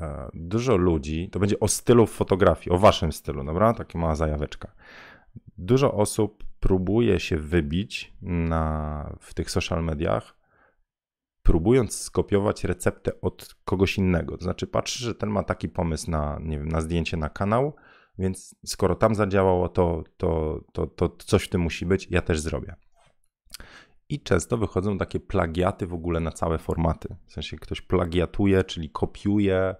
[0.00, 3.74] e, dużo ludzi, to będzie o stylu fotografii, o waszym stylu, dobra?
[3.74, 4.72] Taka mała zajaweczka.
[5.59, 10.39] Dużo osób próbuje się wybić na, w tych social mediach,
[11.50, 14.36] próbując skopiować receptę od kogoś innego.
[14.36, 17.74] To znaczy, patrzy, że ten ma taki pomysł na, nie wiem, na zdjęcie na kanał,
[18.18, 22.40] więc skoro tam zadziałało, to, to, to, to coś w tym musi być, ja też
[22.40, 22.74] zrobię.
[24.08, 27.16] I często wychodzą takie plagiaty w ogóle na całe formaty.
[27.26, 29.74] W sensie ktoś plagiatuje, czyli kopiuje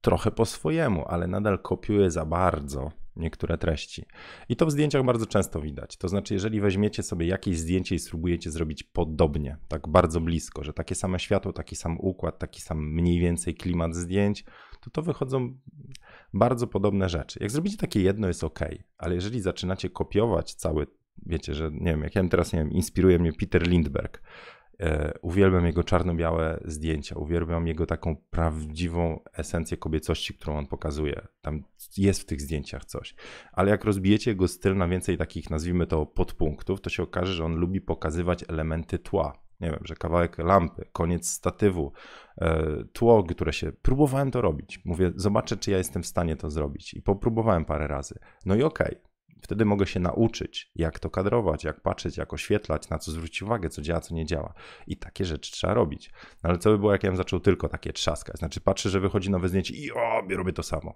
[0.00, 4.04] trochę po swojemu, ale nadal kopiuje za bardzo niektóre treści.
[4.48, 5.96] I to w zdjęciach bardzo często widać.
[5.96, 10.72] To znaczy, jeżeli weźmiecie sobie jakieś zdjęcie i spróbujecie zrobić podobnie, tak bardzo blisko, że
[10.72, 14.44] takie same światło, taki sam układ, taki sam mniej więcej klimat zdjęć,
[14.80, 15.58] to to wychodzą
[16.34, 17.38] bardzo podobne rzeczy.
[17.42, 18.60] Jak zrobicie takie jedno, jest ok,
[18.98, 20.86] ale jeżeli zaczynacie kopiować cały,
[21.26, 24.22] wiecie, że nie wiem, jak ja teraz nie wiem, inspiruje mnie Peter Lindbergh.
[24.80, 31.26] E, uwielbiam jego czarno-białe zdjęcia, uwielbiam jego taką prawdziwą esencję kobiecości, którą on pokazuje.
[31.40, 31.62] Tam
[31.96, 33.14] jest w tych zdjęciach coś.
[33.52, 37.44] Ale jak rozbijecie jego styl na więcej takich, nazwijmy to, podpunktów, to się okaże, że
[37.44, 41.92] on lubi pokazywać elementy tła nie wiem, że kawałek lampy, koniec statywu,
[42.40, 43.72] e, tło, które się.
[43.72, 44.80] Próbowałem to robić.
[44.84, 46.94] Mówię, zobaczę, czy ja jestem w stanie to zrobić.
[46.94, 48.18] I popróbowałem parę razy.
[48.46, 48.86] No i okej.
[48.86, 49.07] Okay.
[49.42, 53.68] Wtedy mogę się nauczyć, jak to kadrować, jak patrzeć, jak oświetlać, na co zwrócić uwagę,
[53.68, 54.54] co działa, co nie działa.
[54.86, 56.10] I takie rzeczy trzeba robić.
[56.42, 58.36] No ale co by było, jak ja bym zaczął tylko takie trzaskać?
[58.36, 60.94] Znaczy, patrzę, że wychodzi nowe zdjęcie i o, robię to samo.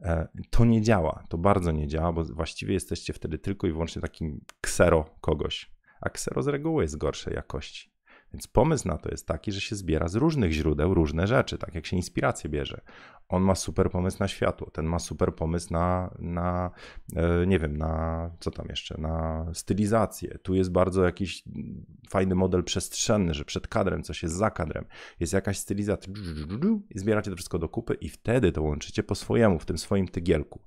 [0.00, 4.02] E, to nie działa, to bardzo nie działa, bo właściwie jesteście wtedy tylko i wyłącznie
[4.02, 5.70] takim ksero kogoś.
[6.00, 7.91] A ksero z reguły jest gorszej jakości.
[8.32, 11.74] Więc pomysł na to jest taki, że się zbiera z różnych źródeł różne rzeczy, tak
[11.74, 12.80] jak się inspirację bierze.
[13.28, 16.70] On ma super pomysł na światło, ten ma super pomysł na, na
[17.16, 20.38] e, nie wiem, na co tam jeszcze, na stylizację.
[20.42, 21.44] Tu jest bardzo jakiś
[22.10, 24.84] fajny model przestrzenny, że przed kadrem coś jest za kadrem.
[25.20, 26.12] Jest jakaś stylizacja
[26.90, 30.08] i zbieracie to wszystko do kupy i wtedy to łączycie po swojemu, w tym swoim
[30.08, 30.60] tygielku.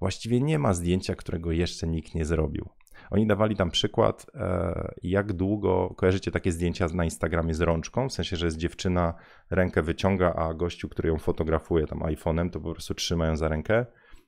[0.00, 2.68] Właściwie nie ma zdjęcia, którego jeszcze nikt nie zrobił.
[3.10, 8.12] Oni dawali tam przykład, e, jak długo kojarzycie takie zdjęcia na Instagramie z rączką, w
[8.12, 9.14] sensie, że jest dziewczyna,
[9.50, 13.48] rękę wyciąga, a gościu, który ją fotografuje tam iPhone'em, to po prostu trzyma ją za
[13.48, 13.86] rękę,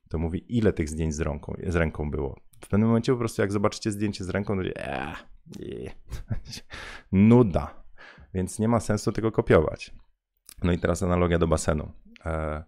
[0.09, 2.41] to mówi, ile tych zdjęć z ręką, z ręką było.
[2.61, 5.91] W pewnym momencie po prostu jak zobaczycie zdjęcie z ręką, to będzie, eee,
[7.13, 7.85] nuda,
[8.35, 9.95] więc nie ma sensu tego kopiować.
[10.63, 11.93] No i teraz analogia do basenu.
[12.27, 12.65] E,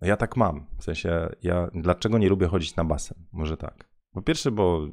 [0.00, 3.18] no ja tak mam, w sensie, ja dlaczego nie lubię chodzić na basen?
[3.32, 3.91] Może tak.
[4.12, 4.86] Po pierwsze, bo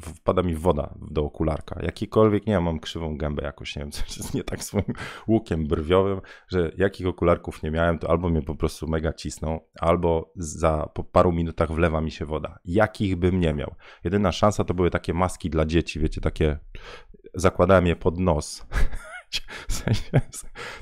[0.00, 1.80] wpada mi woda do okularka.
[1.82, 4.92] Jakikolwiek, nie mam krzywą gębę jakoś, nie wiem, coś jest nie tak swoim
[5.28, 10.32] łukiem brwiowym, że jakich okularków nie miałem, to albo mnie po prostu mega cisną, albo
[10.36, 12.58] za po paru minutach wlewa mi się woda.
[12.64, 13.74] Jakich bym nie miał.
[14.04, 16.58] Jedyna szansa to były takie maski dla dzieci, wiecie, takie
[17.34, 18.66] zakładałem je pod nos
[19.68, 20.20] Sensie,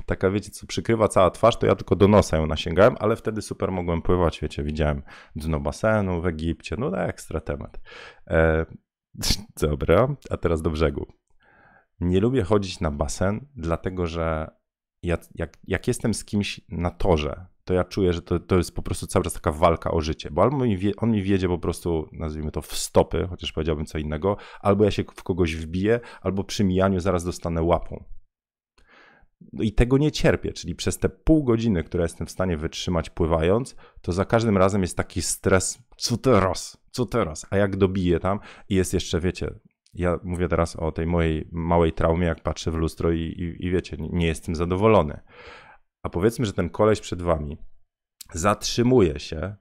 [0.05, 3.41] taka, wiecie, co przykrywa cała twarz, to ja tylko do nosa ją nasięgałem, ale wtedy
[3.41, 5.01] super mogłem pływać, wiecie, widziałem
[5.35, 7.79] dno basenu w Egipcie, no ekstra temat.
[8.27, 8.65] E,
[9.61, 11.05] dobra, a teraz do brzegu.
[11.99, 14.51] Nie lubię chodzić na basen, dlatego że
[15.03, 18.75] ja, jak, jak jestem z kimś na torze, to ja czuję, że to, to jest
[18.75, 21.47] po prostu cały czas taka walka o życie, bo albo mi wie, on mi wiedzie
[21.47, 25.55] po prostu, nazwijmy to, w stopy, chociaż powiedziałbym co innego, albo ja się w kogoś
[25.55, 28.03] wbiję, albo przy mijaniu zaraz dostanę łapą.
[29.59, 33.75] I tego nie cierpię, czyli przez te pół godziny, które jestem w stanie wytrzymać pływając,
[34.01, 38.39] to za każdym razem jest taki stres, co teraz, co teraz, a jak dobiję tam
[38.69, 39.51] i jest jeszcze, wiecie,
[39.93, 43.71] ja mówię teraz o tej mojej małej traumie, jak patrzę w lustro i, i, i
[43.71, 45.19] wiecie, nie jestem zadowolony.
[46.03, 47.57] A powiedzmy, że ten koleś przed wami
[48.33, 49.55] zatrzymuje się e,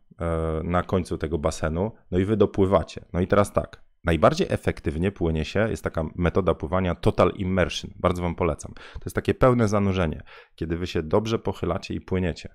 [0.65, 3.05] na końcu tego basenu, no i wy dopływacie.
[3.13, 7.91] No i teraz tak, Najbardziej efektywnie płynie się, jest taka metoda pływania Total Immersion.
[7.97, 8.73] Bardzo Wam polecam.
[8.75, 10.23] To jest takie pełne zanurzenie,
[10.55, 12.55] kiedy Wy się dobrze pochylacie i płyniecie.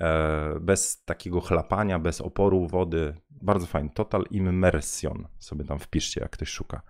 [0.00, 3.14] E, bez takiego chlapania, bez oporu wody.
[3.30, 3.90] Bardzo fajny.
[3.94, 6.82] Total Immersion sobie tam wpiszcie, jak ktoś szuka.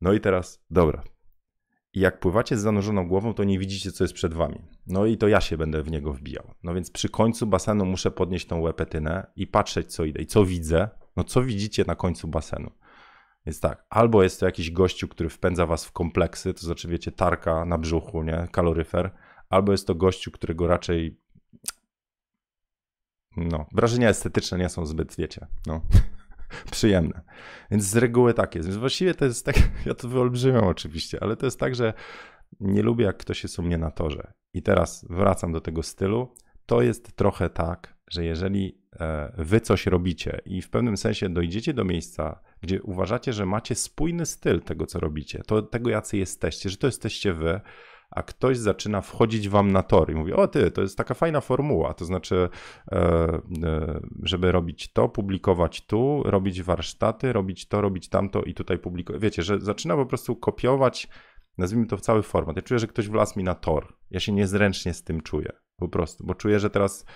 [0.00, 1.02] No i teraz, dobra.
[1.92, 4.62] I jak pływacie z zanurzoną głową, to nie widzicie, co jest przed wami.
[4.86, 6.54] No i to ja się będę w niego wbijał.
[6.62, 10.22] No więc przy końcu basenu muszę podnieść tą łepetynę i patrzeć, co idę.
[10.22, 10.88] I co widzę?
[11.16, 12.70] No co widzicie na końcu basenu?
[13.46, 17.12] Więc tak, albo jest to jakiś gościu, który wpędza was w kompleksy, to znaczy wiecie,
[17.12, 19.10] tarka na brzuchu, nie, kaloryfer,
[19.48, 21.20] albo jest to gościu, którego raczej
[23.36, 25.80] no, wrażenia estetyczne nie są zbyt, wiecie, no,
[26.70, 27.20] przyjemne.
[27.70, 28.68] Więc z reguły tak jest.
[28.68, 31.94] Więc właściwie to jest tak, ja to wyolbrzymiam oczywiście, ale to jest tak, że
[32.60, 34.32] nie lubię, jak ktoś jest u mnie na torze.
[34.52, 36.34] I teraz wracam do tego stylu.
[36.66, 41.74] To jest trochę tak, że jeżeli e, wy coś robicie i w pewnym sensie dojdziecie
[41.74, 46.70] do miejsca, gdzie uważacie, że macie spójny styl tego, co robicie, to tego, jacy jesteście,
[46.70, 47.60] że to jesteście wy,
[48.14, 51.40] a ktoś zaczyna wchodzić wam na tor i mówi: O, ty, to jest taka fajna
[51.40, 51.94] formuła.
[51.94, 52.48] To znaczy,
[52.92, 58.78] e, e, żeby robić to, publikować tu, robić warsztaty, robić to, robić tamto i tutaj
[58.78, 59.22] publikować.
[59.22, 61.08] Wiecie, że zaczyna po prostu kopiować,
[61.58, 62.56] nazwijmy to w cały format.
[62.56, 63.96] Ja czuję, że ktoś wlazł mi na tor.
[64.10, 65.52] Ja się niezręcznie z tym czuję.
[65.76, 67.06] Po prostu, bo czuję, że teraz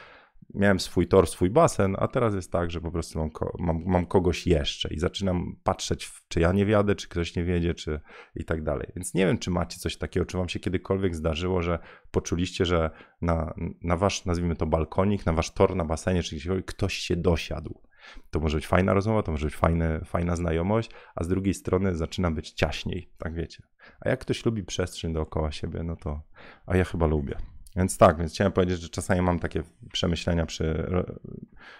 [0.54, 4.06] miałem swój tor, swój basen, a teraz jest tak, że po prostu mam, mam, mam,
[4.06, 8.00] kogoś jeszcze i zaczynam patrzeć, czy ja nie wiadę, czy ktoś nie wiedzie, czy
[8.34, 8.92] i tak dalej.
[8.96, 11.78] Więc nie wiem, czy macie coś takiego, czy wam się kiedykolwiek zdarzyło, że
[12.11, 12.90] poczuliście, że
[13.22, 17.16] na, na wasz, nazwijmy to balkonik, na wasz tor na basenie, czy gdzieś ktoś się
[17.16, 17.80] dosiadł.
[18.30, 21.96] To może być fajna rozmowa, to może być fajne, fajna znajomość, a z drugiej strony
[21.96, 23.62] zaczyna być ciaśniej, tak wiecie.
[24.00, 26.22] A jak ktoś lubi przestrzeń dookoła siebie, no to,
[26.66, 27.37] a ja chyba lubię.
[27.78, 29.62] Więc tak, więc chciałem powiedzieć, że czasami mam takie
[29.92, 30.90] przemyślenia przy.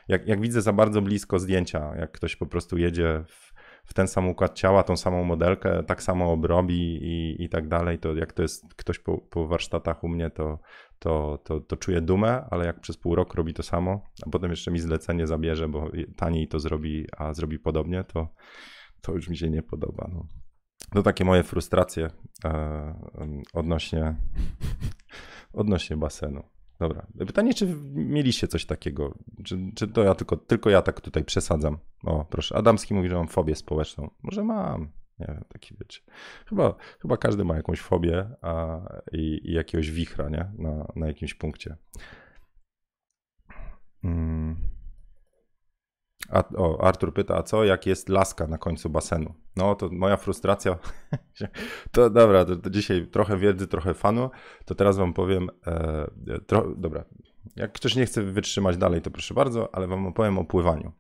[0.09, 3.53] Jak, jak widzę za bardzo blisko zdjęcia, jak ktoś po prostu jedzie w,
[3.85, 7.99] w ten sam układ ciała, tą samą modelkę, tak samo obrobi i, i tak dalej,
[7.99, 10.59] to jak to jest ktoś po, po warsztatach u mnie, to,
[10.99, 14.51] to, to, to czuję dumę, ale jak przez pół roku robi to samo, a potem
[14.51, 18.29] jeszcze mi zlecenie zabierze, bo taniej to zrobi, a zrobi podobnie, to,
[19.01, 20.11] to już mi się nie podoba.
[20.13, 20.27] No.
[20.95, 22.11] To takie moje frustracje
[22.45, 22.95] e,
[23.55, 24.17] odnośnie
[25.53, 26.43] odnośnie basenu.
[26.79, 27.07] dobra.
[27.19, 29.19] Pytanie, czy mieliście coś takiego?
[29.45, 31.79] Czy, czy to ja tylko, tylko ja tak tutaj przesadzam?
[32.05, 32.57] O, proszę.
[32.57, 34.11] Adamski mówi, że mam fobię społeczną.
[34.23, 34.93] Może mam.
[35.19, 36.01] Nie wiem, taki wiecie.
[36.47, 38.81] Chyba, chyba każdy ma jakąś fobię a,
[39.13, 40.53] i, i jakiegoś wichra, nie?
[40.59, 41.77] Na, na jakimś punkcie.
[44.05, 44.78] Mm.
[46.29, 49.35] A, o, Artur pyta, a co jak jest laska na końcu basenu?
[49.57, 50.79] No to moja frustracja.
[51.93, 54.31] to dobra, to, to, dzisiaj trochę wiedzy, trochę fanu.
[54.65, 55.51] To teraz wam powiem.
[55.67, 56.07] E,
[56.47, 57.05] tro, dobra,
[57.57, 60.93] jak ktoś nie chce wytrzymać dalej, to proszę bardzo, ale wam opowiem o pływaniu.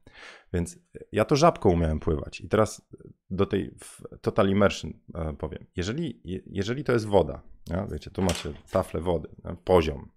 [0.52, 0.78] Więc
[1.12, 2.40] ja to żabką umiałem pływać.
[2.40, 2.88] I teraz
[3.30, 3.74] do tej
[4.20, 5.66] total immersion e, powiem.
[5.76, 9.28] Jeżeli, jeżeli to jest woda, ja, wiecie, tu macie taflę wody,
[9.64, 10.10] poziom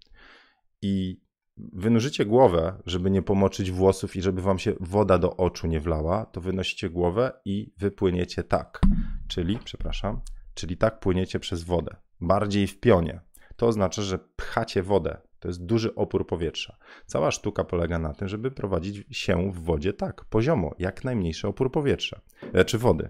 [0.82, 1.21] i
[1.58, 6.26] wynurzycie głowę, żeby nie pomoczyć włosów i żeby wam się woda do oczu nie wlała,
[6.26, 8.82] to wynosicie głowę i wypłyniecie tak.
[9.28, 10.22] Czyli, przepraszam,
[10.54, 11.96] czyli tak płyniecie przez wodę.
[12.22, 13.22] Bardziej w pionie.
[13.56, 15.22] To oznacza, że pchacie wodę.
[15.40, 16.78] To jest duży opór powietrza.
[17.06, 21.72] Cała sztuka polega na tym, żeby prowadzić się w wodzie tak, poziomo, jak najmniejszy opór
[21.72, 22.22] powietrza,
[22.54, 23.10] e, czy wody.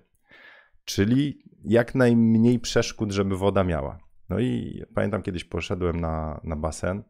[0.86, 4.00] Czyli jak najmniej przeszkód, żeby woda miała.
[4.30, 7.04] No i pamiętam kiedyś poszedłem na, na basen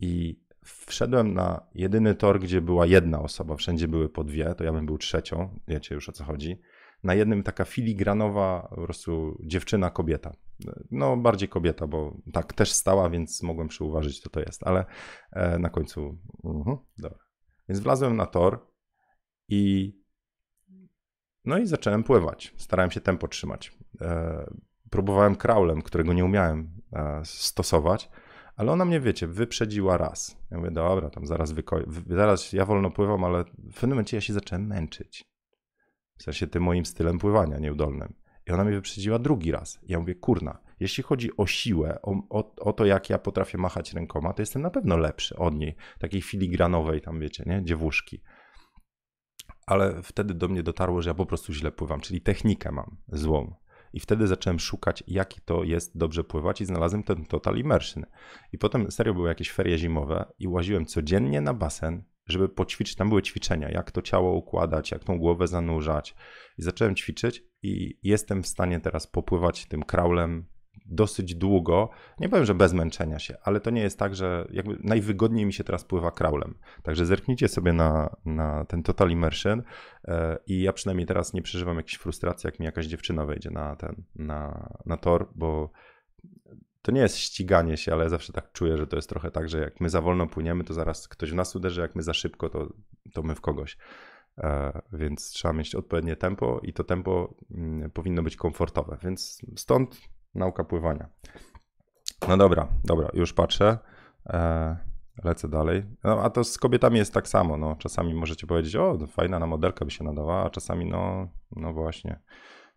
[0.00, 4.72] i wszedłem na jedyny tor, gdzie była jedna osoba, wszędzie były po dwie, to ja
[4.72, 6.60] bym był trzecią, wiecie już o co chodzi.
[7.04, 10.32] Na jednym taka filigranowa po prostu dziewczyna, kobieta.
[10.90, 14.84] No bardziej kobieta, bo tak też stała, więc mogłem przyuważyć, co to jest, ale
[15.32, 17.18] e, na końcu, uh-huh, dobra.
[17.68, 18.66] Więc wlazłem na tor
[19.48, 19.92] i
[21.44, 22.54] no i zacząłem pływać.
[22.56, 23.76] Starałem się tempo trzymać.
[24.00, 24.50] E,
[24.90, 28.10] próbowałem kraulem, którego nie umiałem e, stosować,
[28.56, 30.36] ale ona mnie, wiecie, wyprzedziła raz.
[30.50, 34.20] Ja mówię, dobra, tam zaraz wyko- zaraz ja wolno pływam, ale w pewnym momencie ja
[34.20, 35.24] się zacząłem męczyć.
[36.18, 38.14] W sensie tym moim stylem pływania nieudolnym.
[38.46, 39.78] I ona mnie wyprzedziła drugi raz.
[39.82, 43.92] Ja mówię, kurna, jeśli chodzi o siłę, o, o, o, to, jak ja potrafię machać
[43.92, 45.76] rękoma, to jestem na pewno lepszy od niej.
[45.98, 47.64] Takiej filigranowej tam, wiecie, nie?
[47.64, 48.22] Dziewuszki.
[49.66, 53.54] Ale wtedy do mnie dotarło, że ja po prostu źle pływam, czyli technikę mam złą.
[53.92, 58.06] I wtedy zacząłem szukać, jaki to jest dobrze pływać, i znalazłem ten Total Immersion.
[58.52, 62.96] I potem serio były jakieś ferie zimowe, i łaziłem codziennie na basen, żeby poćwiczyć.
[62.96, 66.14] Tam były ćwiczenia, jak to ciało układać, jak tą głowę zanurzać.
[66.58, 70.46] I zacząłem ćwiczyć, i jestem w stanie teraz popływać tym kraulem
[70.86, 71.90] dosyć długo.
[72.20, 75.52] Nie powiem, że bez męczenia się, ale to nie jest tak, że jakby najwygodniej mi
[75.52, 76.54] się teraz pływa kraulem.
[76.82, 79.62] Także zerknijcie sobie na, na ten Total Immersion
[80.04, 83.76] e, i ja przynajmniej teraz nie przeżywam jakiejś frustracji, jak mi jakaś dziewczyna wejdzie na
[83.76, 85.70] ten, na, na tor, bo
[86.82, 89.60] to nie jest ściganie się, ale zawsze tak czuję, że to jest trochę tak, że
[89.60, 92.48] jak my za wolno płyniemy, to zaraz ktoś w nas uderzy, jak my za szybko,
[92.48, 92.72] to,
[93.12, 93.76] to my w kogoś.
[94.38, 98.96] E, więc trzeba mieć odpowiednie tempo i to tempo mm, powinno być komfortowe.
[99.02, 100.00] Więc stąd
[100.36, 101.08] nauka pływania.
[102.28, 103.78] No dobra, dobra, już patrzę.
[104.26, 104.76] E,
[105.24, 105.82] lecę dalej.
[106.04, 107.56] No, a to z kobietami jest tak samo.
[107.56, 111.72] No, czasami możecie powiedzieć, o, fajna na modelkę by się nadawała, a czasami, no, no
[111.72, 112.20] właśnie,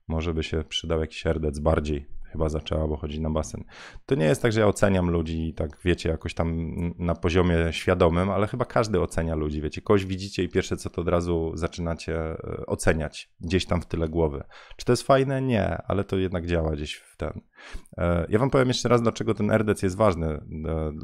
[0.08, 3.64] może by się przydał jakiś erdec bardziej chyba zaczęła, bo chodzi na basen.
[4.06, 8.30] To nie jest tak, że ja oceniam ludzi, tak wiecie, jakoś tam na poziomie świadomym,
[8.30, 12.16] ale chyba każdy ocenia ludzi, wiecie, kogoś widzicie i pierwsze co to od razu zaczynacie
[12.18, 14.44] e, oceniać gdzieś tam w tyle głowy.
[14.78, 15.42] Czy to jest fajne?
[15.42, 17.42] Nie, ale to jednak działa gdzieś w ten.
[17.98, 20.42] E, ja wam powiem jeszcze raz, dlaczego ten RDC jest ważny e,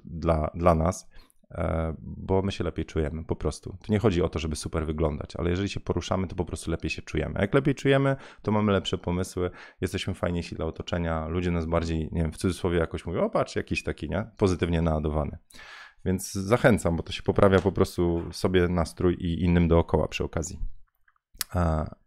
[0.05, 1.09] dla, dla nas.
[1.51, 3.77] E, bo my się lepiej czujemy, po prostu.
[3.85, 6.71] Tu nie chodzi o to, żeby super wyglądać, ale jeżeli się poruszamy, to po prostu
[6.71, 7.39] lepiej się czujemy.
[7.39, 12.21] Jak lepiej czujemy, to mamy lepsze pomysły, jesteśmy fajniejsi dla otoczenia, ludzie nas bardziej, nie
[12.21, 15.37] wiem, w cudzysłowie jakoś mówią, o patrz, jakiś taki, nie, pozytywnie naładowany.
[16.05, 20.59] Więc zachęcam, bo to się poprawia po prostu sobie nastrój i innym dookoła przy okazji.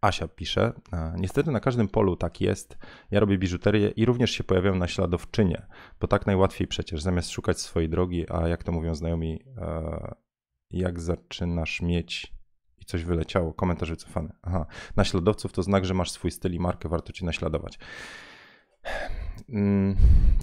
[0.01, 0.73] Asia pisze,
[1.17, 2.77] niestety na każdym polu tak jest.
[3.11, 5.65] Ja robię biżuterię i również się pojawiam na śladowczynie,
[5.99, 9.43] bo tak najłatwiej przecież, zamiast szukać swojej drogi, a jak to mówią znajomi,
[10.71, 12.33] jak zaczynasz mieć
[12.77, 14.29] i coś wyleciało, komentarz wycofany.
[14.41, 14.65] Aha,
[14.95, 17.79] naśladowców to znak, że masz swój styl i markę, warto cię naśladować.
[19.49, 19.95] Mm,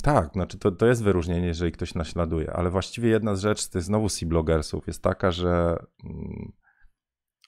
[0.02, 3.70] tak, znaczy to, to jest wyróżnienie, jeżeli ktoś naśladuje, ale właściwie jedna z rzeczy z
[3.70, 6.52] tych znowu C-blogersów jest taka, że mm,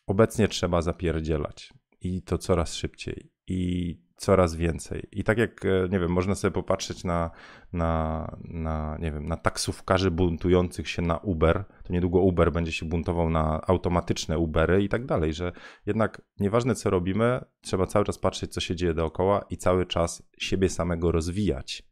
[0.08, 5.08] obecnie trzeba zapierdzielać i to coraz szybciej i coraz więcej.
[5.12, 7.30] I tak jak, e, nie wiem, można sobie popatrzeć na,
[7.72, 12.86] na, na, nie wiem, na taksówkarzy buntujących się na Uber, to niedługo Uber będzie się
[12.86, 15.52] buntował na automatyczne Ubery i tak dalej, że
[15.86, 20.22] jednak nieważne co robimy, trzeba cały czas patrzeć, co się dzieje dookoła i cały czas
[20.38, 21.87] siebie samego rozwijać.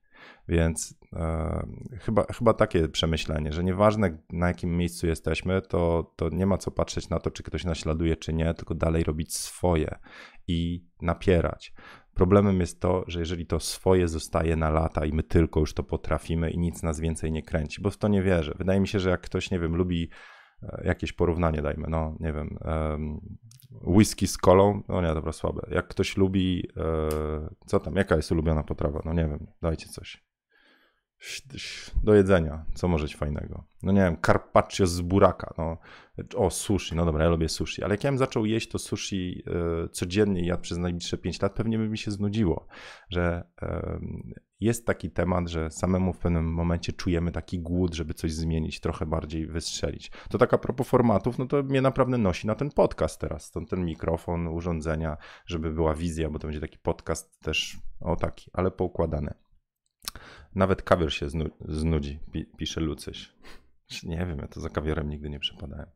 [0.48, 1.66] Więc e,
[2.00, 6.70] chyba, chyba takie przemyślenie, że nieważne na jakim miejscu jesteśmy, to, to nie ma co
[6.70, 9.98] patrzeć na to, czy ktoś naśladuje, czy nie, tylko dalej robić swoje
[10.48, 11.72] i napierać.
[12.14, 15.82] Problemem jest to, że jeżeli to swoje zostaje na lata i my tylko już to
[15.82, 18.54] potrafimy i nic nas więcej nie kręci, bo w to nie wierzę.
[18.58, 20.10] Wydaje mi się, że jak ktoś, nie wiem, lubi
[20.62, 22.58] e, jakieś porównanie, dajmy, no nie wiem,
[23.70, 25.62] whisky z kolą, no nie, dobra, słabe.
[25.70, 26.82] Jak ktoś lubi, e,
[27.66, 30.26] co tam, jaka jest ulubiona potrawa, no nie wiem, dajcie coś
[32.04, 33.64] do jedzenia, co może być fajnego?
[33.82, 35.78] No nie wiem, carpaccio z buraka, no.
[36.36, 39.42] O, sushi, no dobra, ja lubię sushi, ale jak ja bym zaczął jeść to sushi
[39.84, 42.66] y, codziennie i jadł przez najbliższe 5 lat, pewnie by mi się znudziło,
[43.08, 43.44] że
[44.60, 49.06] jest taki temat, że samemu w pewnym momencie czujemy taki głód, żeby coś zmienić, trochę
[49.06, 50.10] bardziej wystrzelić.
[50.30, 53.66] To tak a propos formatów, no to mnie naprawdę nosi na ten podcast teraz, ten,
[53.66, 58.70] ten mikrofon, urządzenia, żeby była wizja, bo to będzie taki podcast też, o taki, ale
[58.70, 59.34] poukładany.
[60.56, 63.32] Nawet kawior się znu znudzi, pi pisze Lucyś.
[64.02, 65.86] Nie wiem, ja to za kawiorem nigdy nie przepadałem.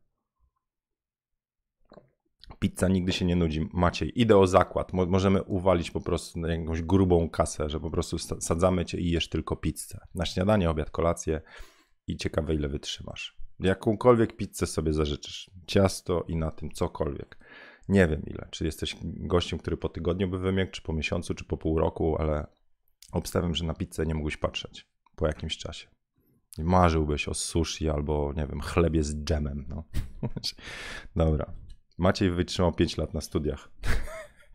[2.58, 3.68] Pizza nigdy się nie nudzi.
[3.72, 4.92] Maciej, idę o zakład.
[4.92, 9.10] Mo możemy uwalić po prostu na jakąś grubą kasę, że po prostu sadzamy cię i
[9.10, 9.98] jesz tylko pizzę.
[10.14, 11.40] Na śniadanie, obiad, kolację
[12.06, 13.36] i ciekawe ile wytrzymasz.
[13.60, 15.50] Jakąkolwiek pizzę sobie zażyczysz.
[15.66, 17.38] Ciasto i na tym cokolwiek.
[17.88, 18.48] Nie wiem ile.
[18.50, 22.16] Czy jesteś gościem, który po tygodniu by wymiegł, czy po miesiącu, czy po pół roku,
[22.18, 22.46] ale
[23.12, 25.88] obstawiam, że na pizzę nie mógłbyś patrzeć po jakimś czasie.
[26.58, 29.66] Marzyłbyś o sushi albo, nie wiem, chlebie z dżemem.
[29.68, 29.84] No.
[31.16, 31.52] Dobra.
[31.98, 33.70] Maciej wytrzymał 5 lat na studiach.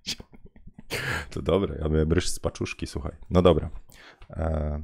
[1.32, 3.16] to dobre, ja miałem ryż z paczuszki, słuchaj.
[3.30, 3.70] No dobra.
[4.30, 4.82] E,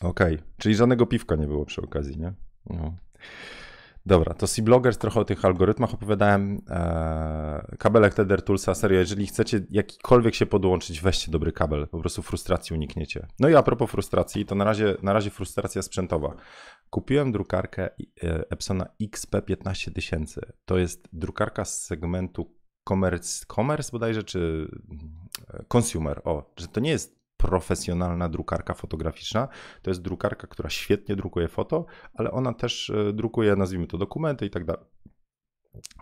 [0.00, 0.48] Okej, okay.
[0.58, 2.32] czyli żadnego piwka nie było przy okazji, nie?
[2.66, 2.96] No.
[4.06, 6.62] Dobra, to C-Bloggers, trochę o tych algorytmach opowiadałem.
[6.68, 12.22] Eee, kabelek Tether Toolsa, serio, jeżeli chcecie jakikolwiek się podłączyć, weźcie dobry kabel, po prostu
[12.22, 13.26] frustracji unikniecie.
[13.40, 16.34] No i a propos frustracji, to na razie, na razie frustracja sprzętowa.
[16.90, 17.90] Kupiłem drukarkę e,
[18.50, 20.40] Epsona XP15000.
[20.64, 22.56] To jest drukarka z segmentu
[22.88, 24.68] commerce, commerce bodajże, czy
[25.48, 26.20] e, consumer.
[26.24, 29.48] O, że to nie jest profesjonalna drukarka fotograficzna.
[29.82, 34.46] To jest drukarka, która świetnie drukuje foto, ale ona też e, drukuje, nazwijmy to, dokumenty
[34.46, 34.84] i tak dalej.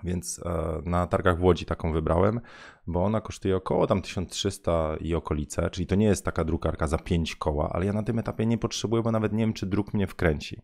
[0.04, 2.40] Więc e, na targach w Łodzi taką wybrałem,
[2.86, 6.98] bo ona kosztuje około tam 1300 i okolice, czyli to nie jest taka drukarka za
[6.98, 9.94] 5 koła, ale ja na tym etapie nie potrzebuję, bo nawet nie wiem, czy druk
[9.94, 10.62] mnie wkręci.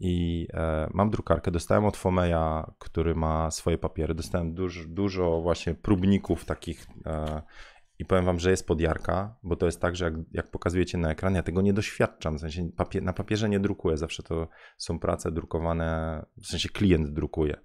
[0.00, 4.54] I e, mam drukarkę, dostałem od Fomeja, który ma swoje papiery, dostałem
[4.88, 6.86] dużo, właśnie próbników takich
[7.98, 11.10] i powiem wam, że jest podjarka, bo to jest tak, że jak, jak pokazujecie na
[11.10, 12.36] ekran, ja tego nie doświadczam.
[12.36, 12.68] W sensie
[13.02, 17.56] na papierze nie drukuję, zawsze to są prace drukowane, w sensie klient drukuje.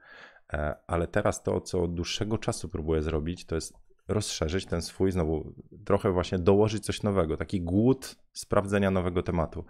[0.53, 3.73] E, ale teraz to, co od dłuższego czasu próbuję zrobić, to jest
[4.07, 5.53] rozszerzyć ten swój, znowu
[5.85, 9.65] trochę właśnie dołożyć coś nowego, taki głód sprawdzenia nowego tematu.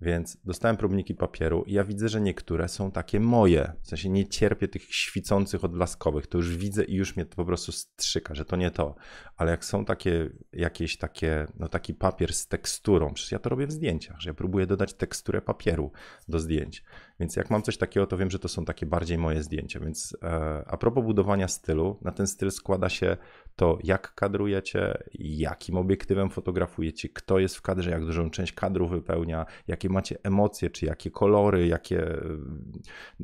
[0.00, 3.72] Więc dostałem próbniki papieru i ja widzę, że niektóre są takie moje.
[3.82, 6.26] W sensie nie cierpię tych świcących odblaskowych.
[6.26, 8.94] To już widzę i już mnie to po prostu strzyka, że to nie to.
[9.36, 13.66] Ale jak są takie jakieś takie, no taki papier z teksturą, przecież ja to robię
[13.66, 15.92] w zdjęciach, że ja próbuję dodać teksturę papieru
[16.28, 16.84] do zdjęć.
[17.20, 19.80] Więc jak mam coś takiego, to wiem, że to są takie bardziej moje zdjęcia.
[19.80, 23.16] Więc e, a propos budowania stylu, na ten styl składa się
[23.56, 29.46] to, jak kadrujecie, jakim obiektywem fotografujecie, kto jest w kadrze, jak dużą część kadru wypełnia,
[29.66, 32.20] jakie macie emocje, czy jakie kolory, jakie,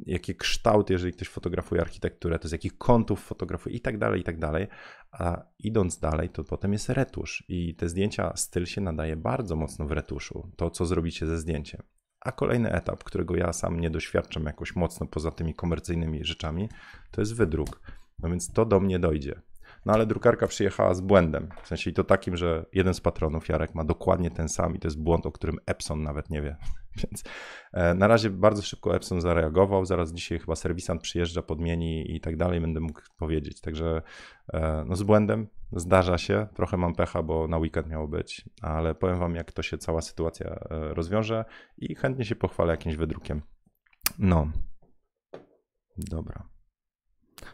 [0.07, 4.25] jakie kształty, jeżeli ktoś fotografuje architekturę, to z jakich kątów fotografuje i tak dalej, i
[4.25, 4.67] tak dalej.
[5.13, 9.87] A idąc dalej, to potem jest retusz i te zdjęcia, styl się nadaje bardzo mocno
[9.87, 11.83] w retuszu, to co zrobicie ze zdjęciem.
[12.25, 16.69] A kolejny etap, którego ja sam nie doświadczam jakoś mocno poza tymi komercyjnymi rzeczami,
[17.11, 17.81] to jest wydruk.
[18.19, 19.43] No więc to do mnie dojdzie.
[19.87, 21.49] No ale drukarka przyjechała z błędem.
[21.63, 24.79] W sensie i to takim, że jeden z patronów, Jarek, ma dokładnie ten sam i
[24.79, 26.57] to jest błąd, o którym Epson nawet nie wie.
[27.03, 27.25] Więc
[27.73, 29.85] e, na razie bardzo szybko Epson zareagował.
[29.85, 33.61] Zaraz dzisiaj chyba serwisant przyjeżdża, podmieni i tak dalej, będę mógł powiedzieć.
[33.61, 34.03] Także
[34.53, 36.47] e, no z błędem zdarza się.
[36.55, 40.01] Trochę mam pecha, bo na weekend miało być, ale powiem wam, jak to się cała
[40.01, 41.45] sytuacja e, rozwiąże
[41.79, 43.43] i chętnie się pochwalę jakimś wydrukiem.
[44.19, 44.51] No.
[45.97, 46.52] Dobra.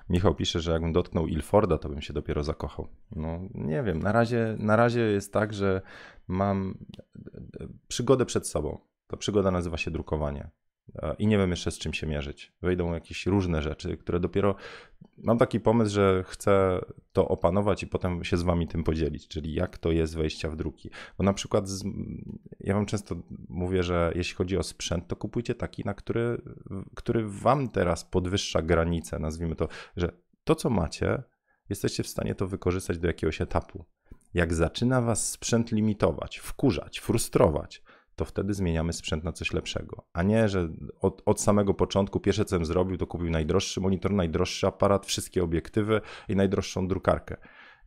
[0.09, 2.89] Michał pisze, że jakbym dotknął Ilforda, to bym się dopiero zakochał.
[3.11, 5.83] No nie wiem, na razie, na razie jest tak, że
[6.29, 6.79] mam
[7.89, 8.79] przygodę przed sobą.
[9.07, 10.51] Ta przygoda nazywa się drukowanie.
[11.19, 12.53] I nie wiem jeszcze z czym się mierzyć.
[12.63, 14.55] Wejdą jakieś różne rzeczy, które dopiero.
[15.19, 16.81] Mam taki pomysł, że chcę
[17.13, 20.57] to opanować i potem się z wami tym podzielić, czyli jak to jest wejścia w
[20.57, 20.91] druki.
[21.19, 21.85] Bo na przykład z...
[22.61, 23.17] ja wam często
[23.49, 26.43] mówię, że jeśli chodzi o sprzęt, to kupujcie taki, na który,
[26.95, 30.13] który wam teraz podwyższa granicę, nazwijmy to, że
[30.45, 31.23] to co macie,
[31.69, 33.85] jesteście w stanie to wykorzystać do jakiegoś etapu.
[34.35, 37.83] Jak zaczyna was sprzęt limitować, wkurzać, frustrować,
[38.19, 40.05] to wtedy zmieniamy sprzęt na coś lepszego.
[40.13, 40.69] A nie, że
[41.01, 45.45] od, od, samego początku pierwsze co bym zrobił, to kupił najdroższy monitor, najdroższy aparat, wszystkie
[45.45, 47.37] obiektywy i najdroższą drukarkę.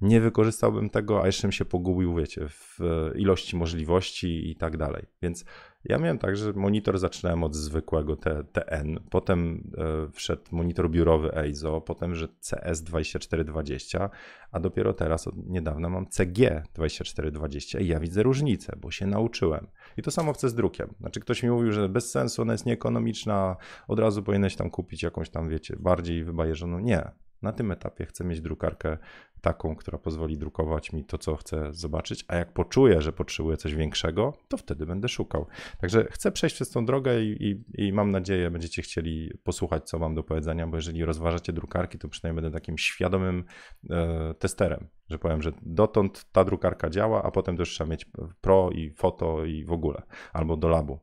[0.01, 2.79] nie wykorzystałbym tego, a jeszcze bym się pogubił, wiecie, w
[3.15, 5.05] ilości możliwości i tak dalej.
[5.21, 5.45] Więc
[5.85, 8.15] ja miałem tak, że monitor zaczynałem od zwykłego
[8.51, 14.09] TN, potem e, wszedł monitor biurowy EIZO, potem, że CS2420,
[14.51, 19.67] a dopiero teraz od niedawna mam CG2420 i ja widzę różnicę, bo się nauczyłem.
[19.97, 20.93] I to samo chcę z drukiem.
[20.99, 23.55] Znaczy ktoś mi mówił, że bez sensu, ona jest nieekonomiczna,
[23.87, 26.79] od razu powinieneś tam kupić jakąś tam, wiecie, bardziej wybajeżoną.
[26.79, 27.11] Nie,
[27.41, 28.97] na tym etapie chcę mieć drukarkę
[29.41, 33.75] taką, która pozwoli drukować mi to, co chcę zobaczyć, a jak poczuję, że potrzebuję coś
[33.75, 35.45] większego, to wtedy będę szukał.
[35.81, 39.99] Także chcę przejść przez tą drogę i, i, i, mam nadzieję, będziecie chcieli posłuchać, co
[39.99, 43.43] mam do powiedzenia, bo jeżeli rozważacie drukarki, to przynajmniej będę takim świadomym
[43.89, 48.05] e, testerem, że powiem, że dotąd ta drukarka działa, a potem też trzeba mieć
[48.41, 50.01] pro i foto i w ogóle,
[50.33, 50.99] albo do labu.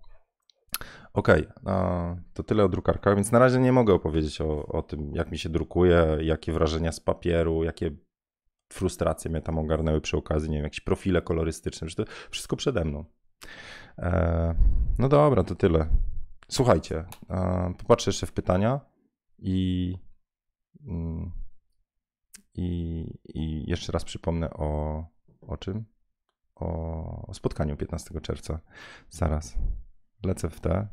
[1.13, 1.47] Okay,
[2.35, 5.39] to tyle o drukarkach, więc na razie nie mogę opowiedzieć o, o tym, jak mi
[5.39, 7.91] się drukuje, jakie wrażenia z papieru, jakie
[8.69, 13.05] frustracje mnie tam ogarnęły przy okazji, nie wiem, jakieś profile kolorystyczne, to wszystko przede mną.
[13.99, 14.55] E,
[14.99, 15.89] no dobra, to tyle.
[16.49, 18.81] Słuchajcie, e, popatrzę jeszcze w pytania
[19.39, 19.95] i,
[20.87, 21.31] mm,
[22.55, 25.05] i, i jeszcze raz przypomnę o,
[25.41, 25.85] o czym?
[26.55, 28.61] O, o spotkaniu 15 czerwca.
[29.11, 29.59] Zaraz
[30.25, 30.89] lecę w te.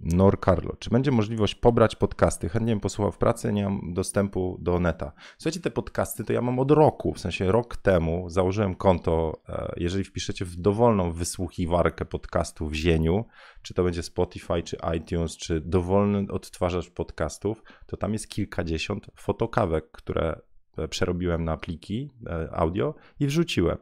[0.00, 0.76] Nor Carlo.
[0.78, 2.48] Czy będzie możliwość pobrać podcasty?
[2.48, 5.12] Chętnie bym posłuchał w pracy, nie mam dostępu do neta.
[5.38, 9.72] Słuchajcie, te podcasty to ja mam od roku, w sensie rok temu założyłem konto, e,
[9.76, 13.24] jeżeli wpiszecie w dowolną wysłuchiwarkę podcastu w zieniu,
[13.62, 19.90] czy to będzie Spotify, czy iTunes, czy dowolny odtwarzacz podcastów, to tam jest kilkadziesiąt fotokawek,
[19.90, 20.40] które
[20.78, 23.78] e, przerobiłem na pliki e, audio i wrzuciłem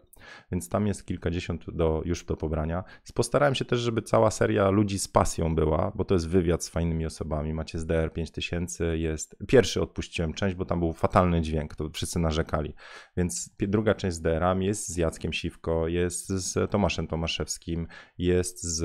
[0.52, 2.84] więc tam jest kilkadziesiąt do, już do pobrania.
[3.14, 6.68] Postarałem się też, żeby cała seria ludzi z pasją była, bo to jest wywiad z
[6.68, 7.54] fajnymi osobami.
[7.54, 9.36] Macie z DR 5000, jest.
[9.48, 12.74] Pierwszy odpuściłem część, bo tam był fatalny dźwięk, to wszyscy narzekali.
[13.16, 17.86] Więc druga część z DR-ami jest z Jackiem Siwko, jest z Tomaszem Tomaszewskim,
[18.18, 18.82] jest z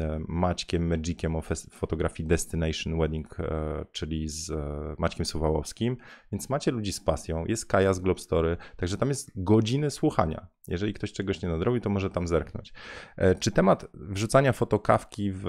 [0.00, 5.96] e, Maćkiem Magiciem o fotografii Destination Wedding, e, czyli z e, Maćkiem Suwałowskim.
[6.32, 10.46] Więc macie ludzi z pasją, jest Kaja z Globstory, także tam jest godziny słuchania.
[10.68, 12.72] Jeżeli ktoś czegoś nie nadrobi, to może tam zerknąć.
[13.16, 15.42] E, czy temat wrzucania fotokawki w,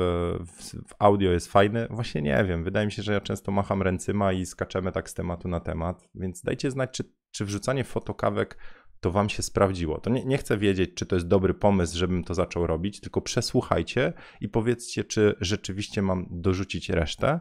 [0.45, 1.88] w, w, audio jest fajny?
[1.89, 2.64] Właśnie nie wiem.
[2.64, 6.09] Wydaje mi się, że ja często macham ręcyma i skaczemy tak z tematu na temat,
[6.16, 8.57] więc dajcie znać, czy, czy wrzucanie fotokawek
[8.99, 9.99] to wam się sprawdziło.
[9.99, 13.22] To nie, nie, chcę wiedzieć, czy to jest dobry pomysł, żebym to zaczął robić, tylko
[13.22, 17.39] przesłuchajcie i powiedzcie, czy rzeczywiście mam dorzucić resztę.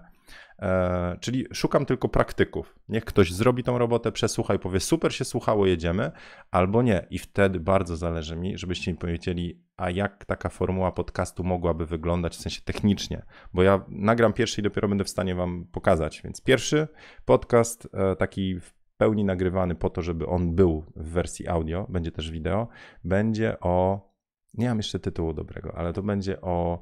[0.59, 2.75] E, czyli szukam tylko praktyków.
[2.89, 6.11] Niech ktoś zrobi tą robotę, przesłucha i powie: Super się słuchało, jedziemy,
[6.51, 7.07] albo nie.
[7.11, 12.37] I wtedy bardzo zależy mi, żebyście mi powiedzieli, a jak taka formuła podcastu mogłaby wyglądać
[12.37, 13.23] w sensie technicznie,
[13.55, 16.23] bo ja nagram pierwszy i dopiero będę w stanie Wam pokazać.
[16.25, 16.89] Więc pierwszy
[17.25, 22.13] podcast, e, taki w pełni nagrywany po to, żeby on był w wersji audio, będzie
[22.13, 22.69] też wideo,
[23.05, 24.11] będzie o.
[24.55, 26.81] Nie mam jeszcze tytułu dobrego, ale to będzie o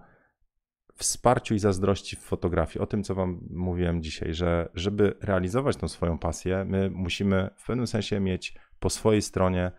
[0.98, 2.82] wsparciu i zazdrości w fotografii.
[2.82, 7.66] O tym, co Wam mówiłem dzisiaj, że żeby realizować tą swoją pasję, my musimy w
[7.66, 9.72] pewnym sensie mieć po swojej stronie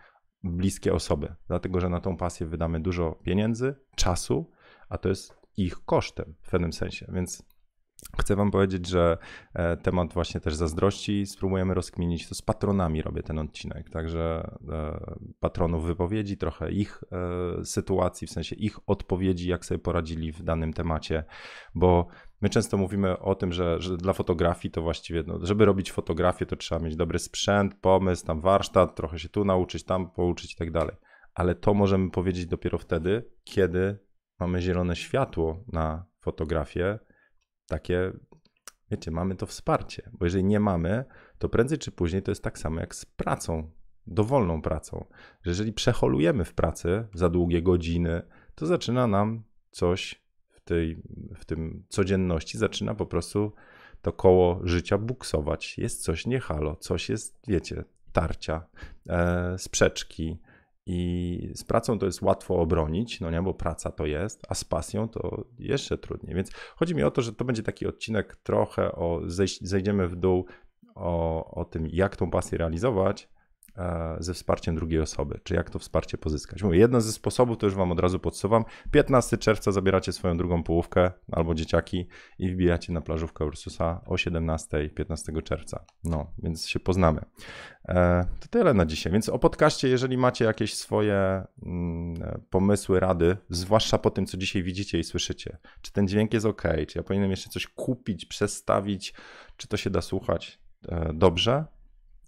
[0.43, 4.51] bliskie osoby, dlatego że na tą pasję wydamy dużo pieniędzy, czasu,
[4.89, 7.05] a to jest ich kosztem w pewnym sensie.
[7.13, 7.43] Więc
[8.19, 9.17] Chcę Wam powiedzieć, że
[9.53, 12.29] e, temat właśnie też zazdrości spróbujemy rozkminić.
[12.29, 14.99] To z patronami robię ten odcinek, także e,
[15.39, 20.73] patronów wypowiedzi, trochę ich e, sytuacji, w sensie ich odpowiedzi, jak sobie poradzili w danym
[20.73, 21.23] temacie,
[21.75, 22.07] bo
[22.41, 26.45] my często mówimy o tym, że, że dla fotografii to właściwie, no, żeby robić fotografię,
[26.45, 30.55] to trzeba mieć dobry sprzęt, pomysł, tam warsztat, trochę się tu nauczyć, tam pouczyć i
[30.55, 30.95] tak dalej.
[31.33, 33.99] Ale to możemy powiedzieć dopiero wtedy, kiedy
[34.39, 36.99] mamy zielone światło na fotografię
[37.69, 38.11] takie,
[38.91, 41.05] wiecie, mamy to wsparcie, bo jeżeli nie mamy,
[41.37, 43.71] to prędzej czy później to jest tak samo jak z pracą,
[44.07, 45.05] dowolną pracą,
[45.43, 48.21] że jeżeli przeholujemy w pracy za długie godziny,
[48.55, 51.01] to zaczyna nam coś w, tej,
[51.35, 53.53] w tym codzienności, zaczyna po prostu
[54.01, 55.77] to koło życia buksować.
[55.77, 58.65] Jest coś nie halo, coś jest, wiecie, tarcia,
[59.09, 60.39] e, sprzeczki,
[60.91, 64.63] i z pracą to jest łatwo obronić, no nie, bo praca to jest, a z
[64.63, 66.35] pasją to jeszcze trudniej.
[66.35, 69.21] Więc chodzi mi o to, że to będzie taki odcinek trochę o,
[69.61, 70.45] zejdziemy w dół
[70.95, 73.29] o, o tym, jak tą pasję realizować,
[74.19, 76.63] ze wsparciem drugiej osoby, czy jak to wsparcie pozyskać.
[76.63, 80.63] Mówię, jeden ze sposobów, to już Wam od razu podsuwam, 15 czerwca zabieracie swoją drugą
[80.63, 82.07] połówkę albo dzieciaki
[82.39, 85.85] i wbijacie na plażówkę Ursusa o 17, 15 czerwca.
[86.03, 87.21] No, więc się poznamy.
[87.87, 93.37] E, to tyle na dzisiaj, więc o podcaście, jeżeli macie jakieś swoje mm, pomysły, rady,
[93.49, 97.03] zwłaszcza po tym, co dzisiaj widzicie i słyszycie, czy ten dźwięk jest ok, czy ja
[97.03, 99.13] powinienem jeszcze coś kupić, przestawić,
[99.57, 100.59] czy to się da słuchać
[100.89, 101.65] e, dobrze,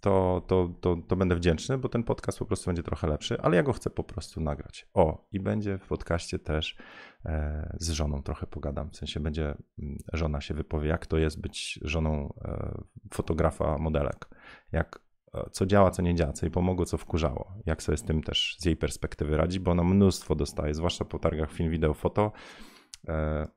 [0.01, 3.55] to, to, to, to będę wdzięczny, bo ten podcast po prostu będzie trochę lepszy, ale
[3.55, 4.87] ja go chcę po prostu nagrać.
[4.93, 6.77] O, i będzie w podcaście też
[7.25, 11.41] e, z żoną trochę pogadam, w sensie będzie mm, żona się wypowie, jak to jest
[11.41, 12.81] być żoną e,
[13.13, 14.29] fotografa modelek,
[14.71, 14.99] jak
[15.33, 18.23] e, co działa, co nie działa, co jej pomogło, co wkurzało, jak sobie z tym
[18.23, 22.31] też z jej perspektywy radzi, bo ona mnóstwo dostaje, zwłaszcza po targach film, wideo, foto,
[23.07, 23.47] e,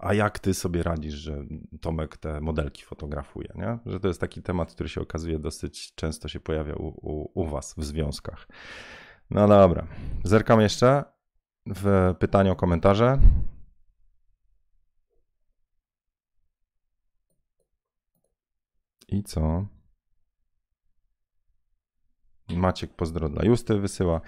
[0.00, 1.44] a jak ty sobie radzisz, że
[1.80, 3.78] Tomek te modelki fotografuje, nie?
[3.86, 7.46] Że to jest taki temat, który się okazuje dosyć często się pojawia u, u, u
[7.46, 8.48] was w związkach.
[9.30, 9.86] No dobra,
[10.24, 11.04] zerkam jeszcze
[11.66, 13.18] w pytania o komentarze.
[19.08, 19.66] I co?
[22.56, 24.20] Maciek pozdro dla Justy wysyła.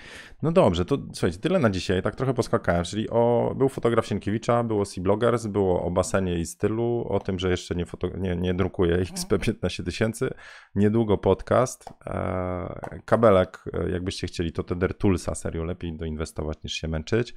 [0.43, 2.03] No dobrze, to słuchajcie, tyle na dzisiaj.
[2.03, 6.47] Tak trochę poskakałem, czyli o, był fotograf Sienkiewicza, było Sea Bloggers, było o basenie i
[6.47, 10.31] stylu, o tym, że jeszcze nie, foto, nie, nie drukuje XP15 tysięcy.
[10.75, 11.85] Niedługo podcast.
[12.07, 17.35] E, kabelek, jakbyście chcieli, to Tether Toolsa serio lepiej doinwestować niż się męczyć.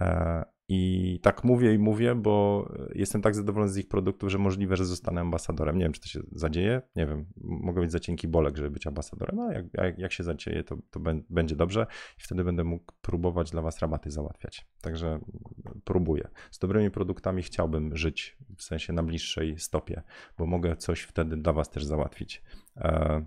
[0.00, 4.76] E, I tak mówię i mówię, bo jestem tak zadowolony z ich produktów, że możliwe,
[4.76, 5.78] że zostanę ambasadorem.
[5.78, 6.82] Nie wiem, czy to się zadzieje.
[6.96, 9.36] Nie wiem, mogę mieć za cienki bolek, żeby być ambasadorem.
[9.36, 11.00] No, jak, jak, jak się zadzieje, to, to
[11.30, 11.86] będzie dobrze
[12.18, 14.66] i wtedy będę mógł próbować dla Was rabaty załatwiać.
[14.80, 15.20] Także
[15.84, 16.28] próbuję.
[16.50, 20.02] Z dobrymi produktami chciałbym żyć w sensie na bliższej stopie,
[20.38, 22.42] bo mogę coś wtedy dla Was też załatwić.
[22.76, 23.24] E,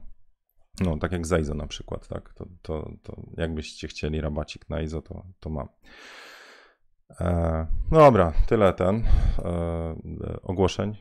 [0.81, 2.33] no, tak jak za IZO na przykład, tak?
[2.33, 5.67] To, to, to jakbyście chcieli rabacik na IZO, to, to mam.
[7.19, 9.03] E, no dobra, tyle ten
[9.39, 10.97] e, ogłoszeń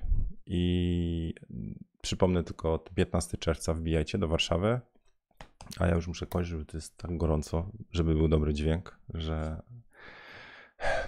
[0.47, 1.35] i
[2.03, 4.81] przypomnę tylko od 15 czerwca wbijajcie do Warszawy,
[5.79, 9.63] a ja już muszę kończyć, bo to jest tak gorąco, żeby był dobry dźwięk, że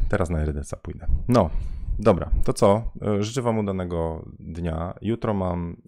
[0.09, 1.07] teraz na RDC pójdę.
[1.29, 1.51] No,
[1.99, 2.93] dobra, to co?
[3.03, 4.95] E, życzę Wam udanego dnia.
[5.03, 5.83] Jutro mam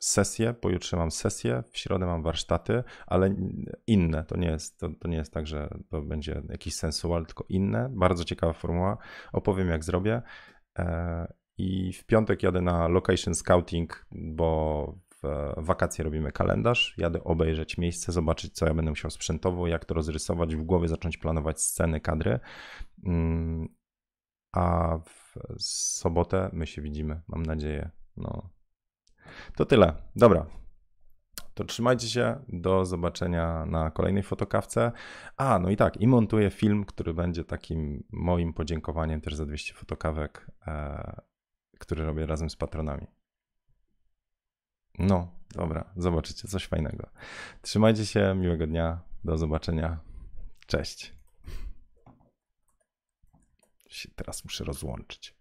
[0.00, 3.34] sesję, pojutrze mam sesję, w środę mam warsztaty, ale
[3.86, 4.24] inne.
[4.24, 7.88] To nie jest, to, to nie jest tak, że to będzie jakiś sensual, tylko inne.
[7.92, 8.98] Bardzo ciekawa formuła.
[9.32, 10.22] Opowiem, jak zrobię.
[10.78, 16.94] E, I w piątek jadę na location scouting, bo w wakacje robimy kalendarz.
[16.98, 21.18] Jadę obejrzeć miejsce, zobaczyć, co ja będę musiał sprzętowo, jak to rozrysować w głowie, zacząć
[21.18, 22.40] planować sceny, kadry.
[23.06, 23.68] Mm,
[24.52, 27.90] a w sobotę my się widzimy, mam nadzieję.
[28.16, 28.50] No,
[29.56, 29.92] to tyle.
[30.16, 30.46] Dobra.
[31.54, 32.44] To trzymajcie się.
[32.48, 34.92] Do zobaczenia na kolejnej fotokawce.
[35.36, 39.74] A, no i tak, i montuję film, który będzie takim moim podziękowaniem też za 200
[39.74, 41.20] fotokawek, e,
[41.78, 43.06] który robię razem z patronami.
[44.98, 47.10] No, dobra, zobaczycie coś fajnego.
[47.62, 49.00] Trzymajcie się, miłego dnia.
[49.24, 49.98] Do zobaczenia.
[50.66, 51.14] Cześć.
[53.88, 55.39] Się teraz muszę rozłączyć.